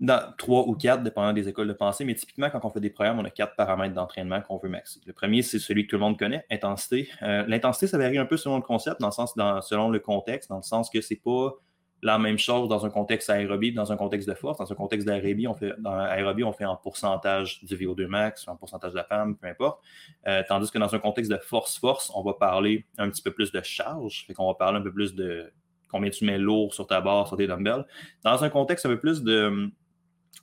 dans 0.00 0.32
trois 0.36 0.66
ou 0.68 0.74
quatre, 0.74 1.02
dépendant 1.02 1.32
des 1.32 1.48
écoles 1.48 1.68
de 1.68 1.72
pensée, 1.72 2.04
mais 2.04 2.14
typiquement, 2.14 2.50
quand 2.50 2.64
on 2.64 2.70
fait 2.70 2.80
des 2.80 2.90
programmes, 2.90 3.18
on 3.18 3.24
a 3.24 3.30
quatre 3.30 3.56
paramètres 3.56 3.94
d'entraînement 3.94 4.42
qu'on 4.42 4.58
veut 4.58 4.68
maxer. 4.68 5.00
Le 5.06 5.12
premier, 5.12 5.42
c'est 5.42 5.58
celui 5.58 5.86
que 5.86 5.90
tout 5.90 5.96
le 5.96 6.00
monde 6.00 6.18
connaît, 6.18 6.44
intensité. 6.50 7.08
Euh, 7.22 7.44
l'intensité, 7.46 7.86
ça 7.86 7.96
varie 7.96 8.18
un 8.18 8.26
peu 8.26 8.36
selon 8.36 8.56
le 8.56 8.62
concept, 8.62 9.00
dans 9.00 9.08
le 9.08 9.12
sens, 9.12 9.34
dans, 9.36 9.62
selon 9.62 9.88
le 9.88 9.98
contexte, 9.98 10.50
dans 10.50 10.58
le 10.58 10.62
sens 10.62 10.90
que 10.90 11.00
c'est 11.00 11.16
pas 11.16 11.54
la 12.02 12.18
même 12.18 12.38
chose 12.38 12.68
dans 12.68 12.84
un 12.84 12.90
contexte 12.90 13.30
aérobie, 13.30 13.72
dans 13.72 13.90
un 13.90 13.96
contexte 13.96 14.28
de 14.28 14.34
force. 14.34 14.58
Dans 14.58 14.70
un 14.70 14.74
contexte 14.74 15.06
d'aérobie, 15.06 15.48
on 15.48 15.54
fait 15.54 15.72
dans 15.78 15.98
aérobie, 15.98 16.44
on 16.44 16.52
fait 16.52 16.64
en 16.64 16.76
pourcentage 16.76 17.64
du 17.64 17.76
VO2 17.76 18.06
max, 18.06 18.46
en 18.48 18.56
pourcentage 18.56 18.92
de 18.92 18.96
la 18.96 19.04
femme, 19.04 19.36
peu 19.36 19.48
importe. 19.48 19.80
Euh, 20.26 20.42
tandis 20.46 20.70
que 20.70 20.78
dans 20.78 20.94
un 20.94 20.98
contexte 20.98 21.30
de 21.30 21.38
force-force, 21.38 22.12
on 22.14 22.22
va 22.22 22.34
parler 22.34 22.86
un 22.98 23.08
petit 23.10 23.22
peu 23.22 23.30
plus 23.30 23.50
de 23.50 23.60
charge, 23.62 24.24
fait 24.26 24.34
qu'on 24.34 24.46
va 24.46 24.54
parler 24.54 24.78
un 24.78 24.82
peu 24.82 24.92
plus 24.92 25.14
de 25.14 25.52
combien 25.88 26.10
tu 26.10 26.24
mets 26.24 26.38
lourd 26.38 26.74
sur 26.74 26.86
ta 26.86 27.00
barre, 27.00 27.28
sur 27.28 27.36
tes 27.36 27.46
dumbbells. 27.46 27.86
Dans 28.24 28.44
un 28.44 28.48
contexte 28.50 28.84
un 28.86 28.90
peu 28.90 29.00
plus 29.00 29.22
de 29.22 29.70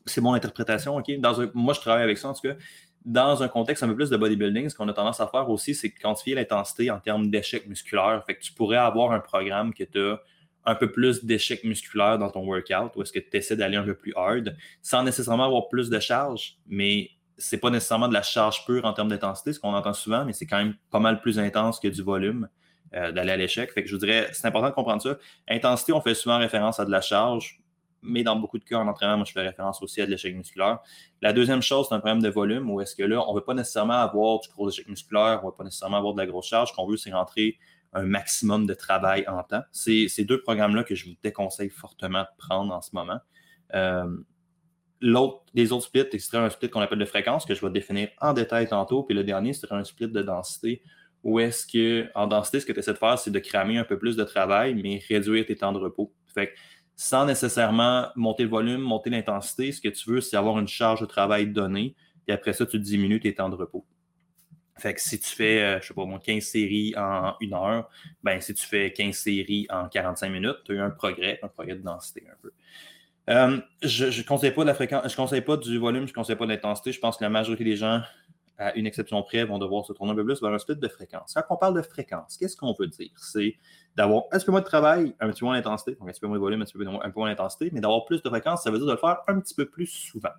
c'est 0.06 0.22
mon 0.22 0.34
interprétation, 0.34 0.98
OK? 0.98 1.12
Moi, 1.54 1.74
je 1.74 1.80
travaille 1.80 2.04
avec 2.04 2.18
ça, 2.18 2.30
en 2.30 2.34
tout 2.34 2.42
cas. 2.42 2.56
Dans 3.06 3.44
un 3.44 3.48
contexte 3.48 3.84
un 3.84 3.88
peu 3.88 3.96
plus 3.96 4.10
de 4.10 4.18
bodybuilding, 4.18 4.70
ce 4.70 4.76
qu'on 4.76 4.88
a 4.88 4.94
tendance 4.94 5.20
à 5.20 5.28
faire 5.28 5.50
aussi, 5.50 5.76
c'est 5.76 5.92
quantifier 5.92 6.36
l'intensité 6.36 6.90
en 6.90 7.00
termes 7.00 7.30
d'échecs 7.30 7.68
musculaires. 7.68 8.24
Fait 8.26 8.36
que 8.36 8.42
tu 8.42 8.54
pourrais 8.54 8.78
avoir 8.78 9.12
un 9.12 9.20
programme 9.20 9.74
que 9.74 9.84
tu 9.84 10.00
as 10.00 10.22
un 10.66 10.76
peu 10.76 10.92
plus 10.92 11.24
d'échecs 11.26 11.64
musculaires 11.64 12.18
dans 12.18 12.30
ton 12.30 12.46
workout, 12.46 12.96
ou 12.96 13.02
est-ce 13.02 13.12
que 13.12 13.20
tu 13.20 13.38
essaies 13.38 13.56
d'aller 13.56 13.78
un 13.78 13.84
peu 13.84 13.96
plus 13.96 14.14
hard, 14.16 14.56
sans 14.82 15.04
nécessairement 15.04 15.46
avoir 15.46 15.70
plus 15.70 15.90
de 15.90 16.00
charge, 16.00 16.58
mais 16.68 17.10
c'est 17.38 17.58
pas 17.58 17.70
nécessairement 17.70 18.08
de 18.08 18.14
la 18.14 18.22
charge 18.22 18.66
pure 18.66 18.86
en 18.86 18.94
termes 18.94 19.10
d'intensité, 19.10 19.54
ce 19.54 19.60
qu'on 19.60 19.74
entend 19.74 19.94
souvent, 19.94 20.24
mais 20.26 20.34
c'est 20.34 20.46
quand 20.46 20.58
même 20.58 20.76
pas 20.92 21.00
mal 21.00 21.20
plus 21.22 21.40
intense 21.40 21.80
que 21.80 21.88
du 21.88 22.02
volume 22.02 22.48
euh, 22.94 23.12
d'aller 23.12 23.32
à 23.32 23.38
l'échec. 23.38 23.72
Fait 23.74 23.84
que 23.84 23.90
je 23.90 23.98
dirais, 23.98 24.30
c'est 24.32 24.48
important 24.48 24.70
de 24.70 24.74
comprendre 24.76 25.02
ça. 25.02 25.18
Intensité, 25.50 25.94
on 25.94 26.02
fait 26.02 26.14
souvent 26.14 26.38
référence 26.38 26.80
à 26.80 26.86
de 26.86 26.92
la 26.92 27.02
charge 27.02 27.64
mais 28.04 28.24
dans 28.24 28.36
beaucoup 28.36 28.60
de 28.60 28.64
cas 28.64 28.78
en 28.78 28.88
entraînement, 28.88 29.18
moi, 29.18 29.26
je 29.26 29.32
fais 29.32 29.42
référence 29.42 29.82
aussi 29.82 30.02
à 30.02 30.06
de 30.06 30.12
l'échec 30.12 30.36
musculaire. 30.36 30.80
La 31.22 31.34
deuxième 31.34 31.62
chose, 31.62 31.88
c'est 31.88 31.96
un 31.96 32.00
problème 32.00 32.22
de 32.22 32.30
volume 32.30 32.70
où 32.70 32.82
est-ce 32.82 32.96
que 32.96 33.04
là, 33.04 33.24
on 33.28 33.34
ne 33.34 33.40
veut 33.40 33.46
pas 33.46 33.54
nécessairement 33.54 33.94
avoir 33.94 34.40
du 34.42 34.50
gros 34.50 34.70
échec 34.70 34.88
musculaire, 34.88 35.40
on 35.42 35.48
ne 35.48 35.52
veut 35.52 35.58
pas 35.58 35.64
nécessairement 35.64 35.98
avoir 35.98 36.14
de 36.14 36.20
la 36.20 36.28
grosse 36.28 36.48
charge. 36.48 36.70
Ce 36.70 36.76
qu'on 36.76 36.86
veut, 36.86 36.98
c'est 36.98 37.12
rentrer 37.12 37.58
un 37.94 38.04
maximum 38.04 38.66
de 38.66 38.74
travail 38.74 39.26
en 39.28 39.44
temps. 39.44 39.64
C'est 39.72 40.08
ces 40.08 40.26
deux 40.26 40.42
programmes-là 40.42 40.84
que 40.84 40.96
je 40.96 41.06
vous 41.06 41.16
déconseille 41.24 41.70
fortement 41.70 42.22
de 42.22 42.28
prendre 42.38 42.74
en 42.74 42.82
ce 42.82 42.90
moment. 42.94 43.20
Euh, 43.74 44.18
l'autre, 45.02 45.44
les 45.54 45.72
autres 45.72 45.86
splits, 45.86 46.06
c'est 46.12 46.38
un 46.38 46.50
split 46.50 46.70
qu'on 46.70 46.82
appelle 46.82 47.00
de 47.00 47.06
fréquence, 47.06 47.46
que 47.46 47.54
je 47.54 47.66
vais 47.66 47.72
définir 47.72 48.10
en 48.20 48.34
détail 48.34 48.68
tantôt. 48.68 49.04
Puis 49.04 49.16
le 49.16 49.24
dernier, 49.24 49.54
c'est 49.54 49.72
un 49.72 49.84
split 49.84 50.08
de 50.08 50.22
densité, 50.22 50.82
où 51.24 51.40
est-ce 51.40 51.66
que, 51.66 52.10
en 52.16 52.28
densité, 52.28 52.60
ce 52.60 52.66
que 52.66 52.74
tu 52.74 52.80
essaies 52.80 52.94
de 52.94 52.98
faire, 52.98 53.18
c'est 53.18 53.32
de 53.32 53.40
cramer 53.40 53.78
un 53.78 53.84
peu 53.84 53.98
plus 53.98 54.16
de 54.16 54.24
travail, 54.24 54.76
mais 54.76 55.02
réduire 55.08 55.46
tes 55.46 55.56
temps 55.56 55.72
de 55.72 55.80
repos. 55.80 56.14
Fait 56.34 56.48
que 56.48 56.54
sans 56.96 57.26
nécessairement 57.26 58.08
monter 58.16 58.44
le 58.44 58.50
volume, 58.50 58.82
monter 58.82 59.10
l'intensité. 59.10 59.72
Ce 59.72 59.82
que 59.82 59.90
tu 59.90 60.10
veux, 60.10 60.22
c'est 60.22 60.38
avoir 60.38 60.60
une 60.60 60.68
charge 60.68 61.02
de 61.02 61.06
travail 61.06 61.48
donnée. 61.48 61.96
Et 62.28 62.32
après 62.32 62.54
ça, 62.54 62.66
tu 62.66 62.80
diminues 62.80 63.20
tes 63.20 63.34
temps 63.34 63.50
de 63.50 63.56
repos. 63.56 63.86
Fait 64.78 64.94
que 64.94 65.02
si 65.02 65.20
tu 65.20 65.30
fais, 65.30 65.60
je 65.60 65.64
euh, 65.64 65.82
je 65.82 65.88
sais 65.88 65.94
pas, 65.94 66.04
15 66.20 66.44
séries 66.44 66.94
en 66.98 67.36
une 67.40 67.54
heure, 67.54 67.90
ben 68.24 68.42
si 68.42 68.54
tu 68.54 68.66
fais 68.66 68.92
15 68.92 69.16
séries 69.16 69.68
en 69.70 69.88
45 69.88 70.30
minutes, 70.30 70.58
tu 70.66 70.72
as 70.72 70.76
eu 70.76 70.80
un 70.80 70.90
progrès, 70.90 71.40
un 71.44 71.48
progrès 71.48 71.76
de 71.76 71.82
densité 71.82 72.24
un 72.32 72.36
peu. 72.42 72.52
Euh, 73.30 73.62
je 73.82 74.06
ne 74.06 74.28
conseille 74.28 74.52
pas 74.52 74.62
de 74.62 74.68
la 74.68 74.74
fréquence, 74.74 75.10
je 75.10 75.16
conseille 75.16 75.42
pas 75.42 75.56
du 75.58 75.78
volume, 75.78 76.06
je 76.06 76.12
ne 76.12 76.16
conseille 76.16 76.36
pas 76.36 76.46
de 76.46 76.52
l'intensité. 76.52 76.92
Je 76.92 77.00
pense 77.00 77.18
que 77.18 77.24
la 77.24 77.30
majorité 77.30 77.64
des 77.64 77.76
gens 77.76 78.02
à 78.64 78.76
une 78.76 78.86
exception 78.88 79.22
près, 79.24 79.44
vont 79.44 79.58
devoir 79.58 79.86
se 79.86 79.94
tourner 79.94 80.14
un 80.14 80.16
peu 80.16 80.26
plus 80.26 80.42
vers 80.42 80.52
un 80.52 80.60
split 80.60 80.78
de 80.78 80.88
fréquence. 80.88 81.34
Quand 81.34 81.56
on 81.56 81.58
parle 81.58 81.76
de 81.76 81.82
fréquence, 81.82 82.38
qu'est-ce 82.38 82.56
qu'on 82.56 82.74
veut 82.78 82.88
dire? 82.88 83.12
C'est 83.18 83.56
d'avoir 83.96 84.24
un 84.32 84.38
petit 84.38 84.46
peu 84.46 84.52
moins 84.52 84.62
de 84.62 84.66
travail, 84.66 85.14
un 85.20 85.30
petit 85.30 85.42
peu 85.42 85.46
moins 85.46 85.56
d'intensité, 85.56 85.96
donc 85.96 86.10
un 86.10 86.12
petit 86.12 86.20
peu 86.20 86.28
moins 86.28 86.38
de 86.38 86.42
volume, 86.42 86.62
un 86.62 86.66
petit 86.66 86.78
peu, 86.78 86.84
moins 86.84 87.30
d'intensité, 87.30 87.70
mais 87.72 87.82
d'avoir 87.82 88.06
plus 88.06 88.22
de 88.22 88.30
fréquence, 88.30 88.64
ça 88.64 88.72
veut 88.72 88.78
dire 88.78 88.88
de 88.88 88.92
le 88.92 88.98
faire 88.98 89.20
un 89.28 89.40
petit 89.40 89.54
peu 89.54 89.66
plus 89.66 89.86
souvent. 89.88 90.30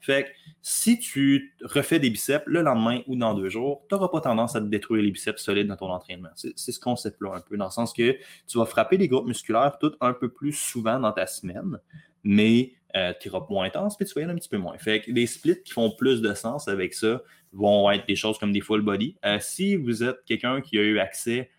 Fait 0.00 0.24
que 0.24 0.28
si 0.62 0.98
tu 0.98 1.54
refais 1.62 1.98
des 1.98 2.10
biceps 2.10 2.44
le 2.46 2.62
lendemain 2.62 3.00
ou 3.06 3.16
dans 3.16 3.34
deux 3.34 3.48
jours, 3.48 3.82
tu 3.88 3.94
n'auras 3.94 4.08
pas 4.08 4.20
tendance 4.20 4.56
à 4.56 4.60
te 4.60 4.66
détruire 4.66 5.02
les 5.02 5.10
biceps 5.10 5.42
solides 5.42 5.66
dans 5.66 5.76
ton 5.76 5.90
entraînement. 5.90 6.30
C'est 6.34 6.56
ce 6.56 6.80
concept-là 6.80 7.34
un 7.34 7.40
peu, 7.40 7.56
dans 7.56 7.66
le 7.66 7.70
sens 7.70 7.92
que 7.92 8.16
tu 8.46 8.58
vas 8.58 8.64
frapper 8.64 8.96
les 8.96 9.08
groupes 9.08 9.26
musculaires 9.26 9.76
tout 9.78 9.92
un 10.00 10.14
peu 10.14 10.28
plus 10.28 10.52
souvent 10.52 10.98
dans 10.98 11.12
ta 11.12 11.26
semaine, 11.26 11.78
mais 12.24 12.72
euh, 12.94 13.12
tu 13.18 13.28
iras 13.28 13.46
moins 13.48 13.66
intense, 13.66 13.96
puis 13.96 14.06
tu 14.06 14.20
vas 14.20 14.30
un 14.30 14.34
petit 14.34 14.48
peu 14.48 14.58
moins. 14.58 14.76
Fait 14.76 15.00
que 15.00 15.10
les 15.10 15.26
splits 15.26 15.62
qui 15.62 15.72
font 15.72 15.90
plus 15.90 16.20
de 16.20 16.34
sens 16.34 16.68
avec 16.68 16.92
ça 16.92 17.22
vont 17.52 17.90
être 17.90 18.06
des 18.06 18.16
choses 18.16 18.38
comme 18.38 18.52
des 18.52 18.60
full 18.60 18.82
body. 18.82 19.16
Euh, 19.24 19.38
si 19.40 19.76
vous 19.76 20.02
êtes 20.02 20.24
quelqu'un 20.26 20.60
qui 20.60 20.78
a 20.78 20.82
eu 20.82 20.98
accès 20.98 21.50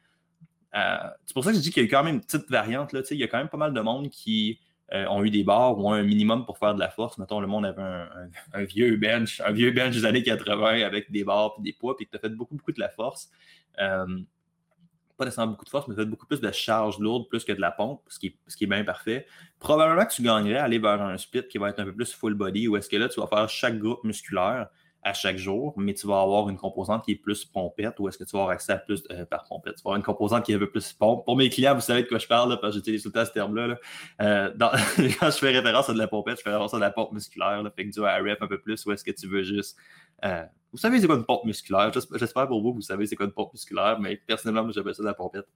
à. 0.72 1.16
C'est 1.26 1.34
pour 1.34 1.44
ça 1.44 1.52
que 1.52 1.58
je 1.58 1.62
dis 1.62 1.72
qu'il 1.72 1.84
y 1.84 1.88
a 1.88 1.90
quand 1.90 2.04
même 2.04 2.16
une 2.16 2.22
petite 2.22 2.50
variante. 2.50 2.94
Là, 2.94 3.02
il 3.10 3.18
y 3.18 3.24
a 3.24 3.28
quand 3.28 3.40
même 3.40 3.50
pas 3.50 3.58
mal 3.58 3.74
de 3.74 3.82
monde 3.82 4.10
qui 4.10 4.60
euh, 4.94 5.06
ont 5.08 5.24
eu 5.24 5.32
des 5.32 5.44
barres 5.44 5.80
ou 5.80 5.90
un 5.90 6.04
minimum 6.04 6.46
pour 6.46 6.60
faire 6.60 6.76
de 6.76 6.80
la 6.80 6.90
force. 6.90 7.18
Mettons, 7.18 7.40
le 7.40 7.48
monde 7.48 7.66
avait 7.66 7.82
un, 7.82 8.64
vieux 8.64 8.96
bench, 8.98 9.42
un 9.42 9.52
vieux 9.52 9.72
bench 9.72 9.96
des 9.96 10.06
années 10.06 10.24
80 10.24 10.84
avec 10.84 11.12
des 11.12 11.24
barres 11.24 11.56
et 11.60 11.64
des 11.64 11.74
poids, 11.74 11.96
puis 11.96 12.06
que 12.06 12.12
tu 12.12 12.18
as 12.18 12.20
fait 12.20 12.30
beaucoup, 12.30 12.56
beaucoup 12.56 12.72
de 12.72 12.80
la 12.80 12.90
force 12.90 13.32
pas 15.18 15.26
nécessairement 15.26 15.52
beaucoup 15.52 15.66
de 15.66 15.70
force, 15.70 15.88
mais 15.88 15.96
fait 15.96 16.06
beaucoup 16.06 16.26
plus 16.26 16.42
de 16.42 16.52
charge 16.52 17.00
lourde 17.00 17.28
plus 17.30 17.44
que 17.44 17.52
de 17.52 17.62
la 17.62 17.72
pompe, 17.72 18.02
ce 18.08 18.20
qui, 18.20 18.28
est, 18.28 18.38
ce 18.48 18.58
qui 18.58 18.64
est 18.64 18.68
bien 18.68 18.84
parfait. 18.84 19.26
Probablement 19.60 20.06
que 20.06 20.14
tu 20.14 20.22
gagnerais 20.22 20.58
à 20.58 20.64
aller 20.64 20.80
vers 20.80 21.02
un 21.02 21.18
split 21.18 21.48
qui 21.48 21.58
va 21.58 21.70
être 21.70 21.80
un 21.80 21.86
peu 21.86 21.94
plus 21.94 22.14
full 22.14 22.34
body, 22.34 22.68
où 22.68 22.78
est-ce 22.78 22.90
que 22.90 22.98
là, 22.98 23.10
tu 23.10 23.20
vas 23.20 23.28
faire 23.28 23.48
chaque 23.50 23.78
groupe 23.78 24.04
musculaire 24.04 24.70
à 25.04 25.14
chaque 25.14 25.38
jour, 25.38 25.74
mais 25.78 25.94
tu 25.94 26.08
vas 26.08 26.22
avoir 26.22 26.50
une 26.50 26.58
composante 26.58 27.04
qui 27.04 27.12
est 27.12 27.16
plus 27.16 27.44
pompette 27.46 28.00
ou 28.00 28.08
est-ce 28.08 28.18
que 28.18 28.24
tu 28.24 28.32
vas 28.32 28.44
avoir 28.44 28.54
accès 28.54 28.72
à 28.72 28.78
plus 28.78 29.04
euh, 29.12 29.26
par 29.26 29.44
pompette? 29.46 29.76
Tu 29.76 29.84
vas 29.84 29.90
avoir 29.90 29.98
une 29.98 30.04
composante 30.04 30.46
qui 30.46 30.54
est 30.54 30.56
un 30.56 30.60
peu 30.60 30.70
plus 30.70 30.94
pompe. 30.94 31.26
Pour 31.26 31.36
mes 31.36 31.50
clients, 31.50 31.76
vous 31.76 31.82
savez 31.82 32.04
de 32.04 32.08
quoi 32.08 32.20
je 32.20 32.28
parle 32.28 32.58
parce 32.62 32.74
que 32.74 32.80
j'utilise 32.80 33.04
tout 33.04 33.10
le 33.10 33.14
temps 33.14 33.26
ce 33.26 33.32
terme-là. 33.32 33.78
Euh, 34.22 34.54
quand 35.20 35.30
je 35.30 35.38
fais 35.38 35.52
référence 35.52 35.90
à 35.90 35.94
de 35.94 35.98
la 35.98 36.08
pompette, 36.08 36.38
je 36.38 36.44
fais 36.44 36.50
référence 36.50 36.74
à 36.74 36.78
de 36.78 36.82
la 36.82 36.92
pompe 36.92 37.12
musculaire, 37.12 37.62
là, 37.62 37.72
fait 37.76 37.86
que 37.86 37.92
du 37.92 38.00
RF 38.00 38.42
un 38.42 38.48
peu 38.48 38.60
plus 38.62 38.86
ou 38.86 38.92
est-ce 38.94 39.04
que 39.04 39.12
tu 39.12 39.28
veux 39.28 39.44
juste. 39.44 39.78
Euh, 40.24 40.46
vous 40.74 40.80
savez 40.80 41.00
c'est 41.00 41.08
quoi 41.08 41.16
une 41.16 41.26
pompe 41.26 41.46
musculaire? 41.46 41.92
J'espère 41.94 42.48
pour 42.48 42.62
vous, 42.62 42.74
vous 42.74 42.82
savez 42.82 43.06
c'est 43.06 43.16
quoi 43.16 43.28
une 43.28 43.32
pompe 43.32 43.54
musculaire, 43.54 44.00
mais 44.00 44.18
personnellement, 44.18 44.64
moi 44.64 44.74
j'appelle 44.74 44.96
ça 44.96 45.04
de 45.04 45.08
la 45.08 45.14
pompette. 45.14 45.48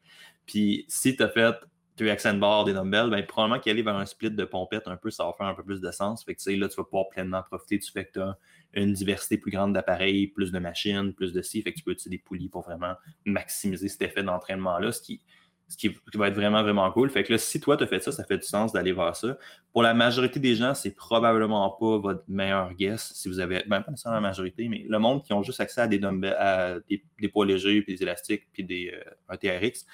Puis 0.45 0.85
si 0.87 1.15
tu 1.15 1.23
as 1.23 1.29
fait 1.29 1.55
tu 1.97 2.09
accent 2.11 2.35
bar, 2.35 2.63
des 2.63 2.73
dumbbells, 2.73 3.09
ben, 3.09 3.25
probablement 3.25 3.59
qu'aller 3.59 3.81
vers 3.81 3.95
un 3.95 4.05
split 4.05 4.29
de 4.29 4.45
pompettes 4.45 4.87
un 4.87 4.97
peu, 4.97 5.09
ça 5.09 5.25
va 5.25 5.33
faire 5.33 5.47
un 5.47 5.55
peu 5.55 5.63
plus 5.63 5.81
de 5.81 5.91
sens. 5.91 6.23
Fait 6.23 6.35
que, 6.35 6.49
là, 6.51 6.69
tu 6.69 6.75
vas 6.75 6.83
pouvoir 6.83 7.09
pleinement 7.09 7.41
profiter 7.41 7.79
du 7.79 7.89
fait 7.89 8.05
que 8.05 8.11
tu 8.13 8.19
as 8.19 8.37
une 8.73 8.93
diversité 8.93 9.37
plus 9.39 9.49
grande 9.49 9.73
d'appareils, 9.73 10.27
plus 10.27 10.51
de 10.51 10.59
machines, 10.59 11.13
plus 11.13 11.33
de 11.33 11.41
ci. 11.41 11.61
Fait 11.63 11.73
que 11.73 11.77
tu 11.79 11.83
peux 11.83 11.91
utiliser 11.91 12.17
des 12.17 12.23
poulies 12.23 12.49
pour 12.49 12.61
vraiment 12.61 12.93
maximiser 13.25 13.89
cet 13.89 14.03
effet 14.03 14.21
d'entraînement-là, 14.21 14.91
ce 14.91 15.01
qui, 15.01 15.21
ce 15.67 15.75
qui, 15.75 15.89
va 16.15 16.29
être 16.29 16.35
vraiment, 16.35 16.63
vraiment 16.63 16.89
cool. 16.91 17.09
Fait 17.09 17.23
que 17.23 17.33
là, 17.33 17.37
si 17.37 17.59
toi, 17.59 17.75
tu 17.75 17.83
as 17.83 17.87
fait 17.87 17.99
ça, 18.01 18.11
ça 18.11 18.23
fait 18.23 18.37
du 18.37 18.47
sens 18.47 18.71
d'aller 18.71 18.93
voir 18.93 19.15
ça. 19.15 19.37
Pour 19.73 19.83
la 19.83 19.93
majorité 19.93 20.39
des 20.39 20.55
gens, 20.55 20.73
c'est 20.73 20.95
probablement 20.95 21.69
pas 21.71 21.97
votre 21.97 22.23
meilleur 22.27 22.73
guess 22.73 23.11
si 23.13 23.27
vous 23.27 23.39
avez, 23.39 23.63
ben, 23.67 23.81
pas 23.81 23.91
nécessairement 23.91 24.21
la 24.21 24.27
majorité, 24.27 24.69
mais 24.69 24.85
le 24.87 24.97
monde 24.97 25.23
qui 25.23 25.33
ont 25.33 25.43
juste 25.43 25.59
accès 25.59 25.81
à 25.81 25.87
des 25.87 26.01
à 26.37 26.75
des, 26.89 27.27
poids 27.27 27.45
légers, 27.45 27.81
puis 27.81 27.95
des 27.95 28.03
élastiques, 28.03 28.47
puis 28.53 28.63
des 28.63 28.93
euh, 28.93 29.03
un 29.27 29.35
TRX, 29.35 29.85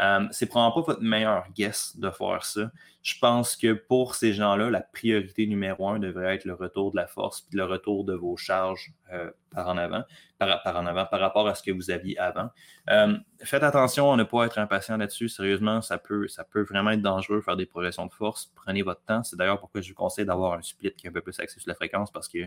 euh, 0.00 0.26
c'est 0.30 0.46
probablement 0.46 0.82
pas 0.82 0.92
votre 0.92 1.02
meilleur 1.02 1.46
guess 1.54 1.96
de 1.96 2.10
faire 2.10 2.44
ça. 2.44 2.70
Je 3.02 3.18
pense 3.18 3.56
que 3.56 3.72
pour 3.72 4.14
ces 4.14 4.32
gens-là, 4.32 4.70
la 4.70 4.80
priorité 4.80 5.46
numéro 5.46 5.88
un 5.88 5.98
devrait 5.98 6.34
être 6.34 6.44
le 6.44 6.54
retour 6.54 6.90
de 6.90 6.96
la 6.96 7.06
force, 7.06 7.42
puis 7.42 7.56
le 7.56 7.64
retour 7.64 8.04
de 8.04 8.12
vos 8.12 8.36
charges 8.36 8.92
euh, 9.12 9.30
par 9.50 9.68
en 9.68 9.78
avant, 9.78 10.04
par, 10.38 10.60
en 10.66 10.86
avant, 10.86 11.06
par 11.06 11.20
rapport 11.20 11.48
à 11.48 11.54
ce 11.54 11.62
que 11.62 11.70
vous 11.70 11.90
aviez 11.90 12.18
avant. 12.18 12.50
Euh, 12.90 13.16
faites 13.42 13.62
attention 13.62 14.12
à 14.12 14.16
ne 14.16 14.24
pas 14.24 14.44
être 14.44 14.58
impatient 14.58 14.96
là-dessus. 14.96 15.28
Sérieusement, 15.28 15.80
ça 15.80 15.96
peut, 15.98 16.28
ça 16.28 16.44
peut 16.44 16.62
vraiment 16.62 16.90
être 16.90 17.02
dangereux 17.02 17.40
faire 17.40 17.56
des 17.56 17.66
progressions 17.66 18.06
de 18.06 18.12
force. 18.12 18.52
Prenez 18.54 18.82
votre 18.82 19.02
temps. 19.04 19.22
C'est 19.24 19.36
d'ailleurs 19.36 19.58
pourquoi 19.58 19.80
je 19.80 19.88
vous 19.88 19.94
conseille 19.94 20.26
d'avoir 20.26 20.52
un 20.54 20.62
split 20.62 20.92
qui 20.92 21.06
est 21.06 21.10
un 21.10 21.12
peu 21.12 21.22
plus 21.22 21.38
axé 21.40 21.58
sur 21.58 21.68
la 21.68 21.74
fréquence, 21.74 22.10
parce 22.10 22.28
que 22.28 22.38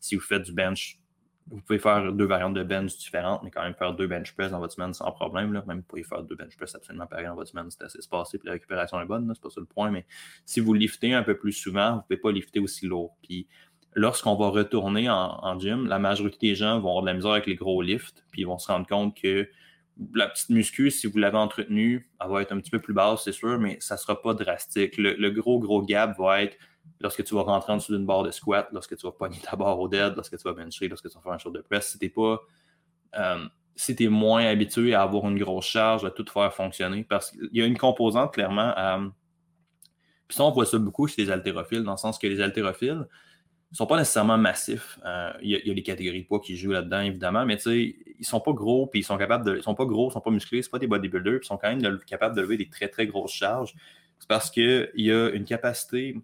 si 0.00 0.14
vous 0.14 0.22
faites 0.22 0.42
du 0.42 0.52
bench 0.52 1.00
vous 1.50 1.60
pouvez 1.60 1.78
faire 1.78 2.12
deux 2.12 2.24
variantes 2.24 2.54
de 2.54 2.62
bench 2.62 2.96
différentes, 2.96 3.42
mais 3.42 3.50
quand 3.50 3.62
même 3.62 3.74
faire 3.74 3.94
deux 3.94 4.06
bench 4.06 4.32
press 4.34 4.50
dans 4.50 4.60
votre 4.60 4.72
semaine 4.72 4.94
sans 4.94 5.10
problème. 5.12 5.52
Là. 5.52 5.62
Même 5.66 5.78
vous 5.78 5.84
pouvez 5.84 6.02
faire 6.02 6.22
deux 6.22 6.36
bench 6.36 6.56
press 6.56 6.74
absolument 6.74 7.06
pareil 7.06 7.26
dans 7.26 7.34
votre 7.34 7.50
semaine, 7.50 7.70
c'est 7.70 7.84
assez 7.84 8.00
spacé, 8.00 8.38
puis 8.38 8.46
la 8.46 8.52
récupération 8.52 9.00
est 9.00 9.06
bonne, 9.06 9.30
c'est 9.34 9.42
pas 9.42 9.50
ça 9.50 9.60
le 9.60 9.66
point. 9.66 9.90
Mais 9.90 10.06
si 10.46 10.60
vous 10.60 10.72
liftez 10.72 11.12
un 11.12 11.22
peu 11.22 11.36
plus 11.36 11.52
souvent, 11.52 11.90
vous 11.90 11.96
ne 11.96 12.02
pouvez 12.02 12.16
pas 12.16 12.32
lifter 12.32 12.60
aussi 12.60 12.86
lourd. 12.86 13.14
Puis 13.22 13.46
lorsqu'on 13.94 14.36
va 14.36 14.48
retourner 14.48 15.10
en, 15.10 15.58
gym, 15.58 15.86
la 15.86 15.98
majorité 15.98 16.48
des 16.48 16.54
gens 16.54 16.80
vont 16.80 16.88
avoir 16.88 17.02
de 17.02 17.06
la 17.06 17.14
misère 17.14 17.32
avec 17.32 17.46
les 17.46 17.56
gros 17.56 17.82
lifts, 17.82 18.24
puis 18.30 18.42
ils 18.42 18.46
vont 18.46 18.58
se 18.58 18.68
rendre 18.72 18.86
compte 18.86 19.16
que 19.16 19.48
la 20.14 20.26
petite 20.26 20.48
muscu, 20.48 20.90
si 20.90 21.06
vous 21.06 21.18
l'avez 21.18 21.36
entretenue, 21.36 22.10
elle 22.20 22.30
va 22.30 22.42
être 22.42 22.52
un 22.52 22.58
petit 22.58 22.70
peu 22.70 22.80
plus 22.80 22.94
basse, 22.94 23.22
c'est 23.22 23.32
sûr, 23.32 23.60
mais 23.60 23.76
ça 23.80 23.94
ne 23.94 24.00
sera 24.00 24.20
pas 24.20 24.34
drastique. 24.34 24.94
Le 24.96 25.30
gros, 25.30 25.60
gros 25.60 25.82
gap 25.82 26.18
va 26.18 26.42
être 26.42 26.56
lorsque 27.04 27.22
tu 27.22 27.34
vas 27.34 27.42
rentrer 27.42 27.72
en 27.72 27.76
dessous 27.76 27.94
d'une 27.94 28.06
barre 28.06 28.22
de 28.22 28.30
squat, 28.30 28.66
lorsque 28.72 28.96
tu 28.96 29.06
vas 29.06 29.12
pogner 29.12 29.38
ta 29.38 29.54
barre 29.54 29.78
au 29.78 29.88
dead, 29.88 30.14
lorsque 30.16 30.36
tu 30.36 30.42
vas 30.42 30.54
bencher, 30.54 30.88
lorsque 30.88 31.08
tu 31.08 31.14
vas 31.14 31.20
faire 31.20 31.32
un 31.32 31.38
shoulder 31.38 31.60
de 31.60 31.64
press, 31.64 31.90
si 31.90 31.98
tu 31.98 32.10
pas. 32.10 32.40
Euh, 33.16 33.46
si 33.76 33.94
tu 33.96 34.04
es 34.04 34.08
moins 34.08 34.46
habitué 34.46 34.94
à 34.94 35.02
avoir 35.02 35.28
une 35.28 35.38
grosse 35.38 35.66
charge, 35.66 36.04
à 36.04 36.10
tout 36.10 36.24
faire 36.32 36.52
fonctionner, 36.54 37.02
parce 37.04 37.32
qu'il 37.32 37.48
y 37.52 37.60
a 37.60 37.66
une 37.66 37.76
composante 37.76 38.32
clairement. 38.32 38.72
Puis 40.28 40.36
ça, 40.36 40.44
on 40.44 40.52
voit 40.52 40.64
ça 40.64 40.78
beaucoup 40.78 41.08
chez 41.08 41.24
les 41.24 41.30
haltérophiles, 41.30 41.82
dans 41.82 41.92
le 41.92 41.96
sens 41.96 42.18
que 42.18 42.28
les 42.28 42.40
haltérophiles 42.40 43.06
ne 43.72 43.76
sont 43.76 43.86
pas 43.86 43.98
nécessairement 43.98 44.38
massifs. 44.38 45.00
Euh, 45.04 45.32
il 45.42 45.50
y, 45.50 45.70
a 45.70 45.74
les 45.74 45.82
catégories 45.82 46.22
de 46.22 46.26
poids 46.28 46.40
qui 46.40 46.56
jouent 46.56 46.70
là-dedans, 46.70 47.00
évidemment, 47.00 47.44
mais 47.44 47.56
tu 47.56 47.62
sais, 47.64 47.96
ils 48.16 48.24
sont 48.24 48.40
pas 48.40 48.52
gros, 48.52 48.86
puis 48.86 49.00
ils 49.00 49.04
sont 49.04 49.18
capables 49.18 49.44
de. 49.44 49.56
Ils 49.56 49.62
sont 49.64 49.74
pas 49.74 49.86
gros, 49.86 50.08
ils 50.08 50.12
sont 50.12 50.20
pas 50.20 50.30
musclés, 50.30 50.62
c'est 50.62 50.70
pas 50.70 50.78
des 50.78 50.86
bodybuilders, 50.86 51.40
puis 51.40 51.46
ils 51.46 51.48
sont 51.48 51.58
quand 51.58 51.74
même 51.74 51.98
capables 52.06 52.36
de 52.36 52.42
lever 52.42 52.56
des 52.56 52.68
très, 52.68 52.86
très 52.86 53.08
grosses 53.08 53.32
charges. 53.32 53.74
C'est 54.20 54.28
parce 54.28 54.50
qu'il 54.50 54.88
y 54.94 55.10
a 55.10 55.30
une 55.30 55.44
capacité 55.44 56.16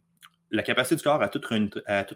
la 0.53 0.63
capacité 0.63 0.97
du 0.97 1.03
corps 1.03 1.23
à 1.23 1.29
tout, 1.29 1.41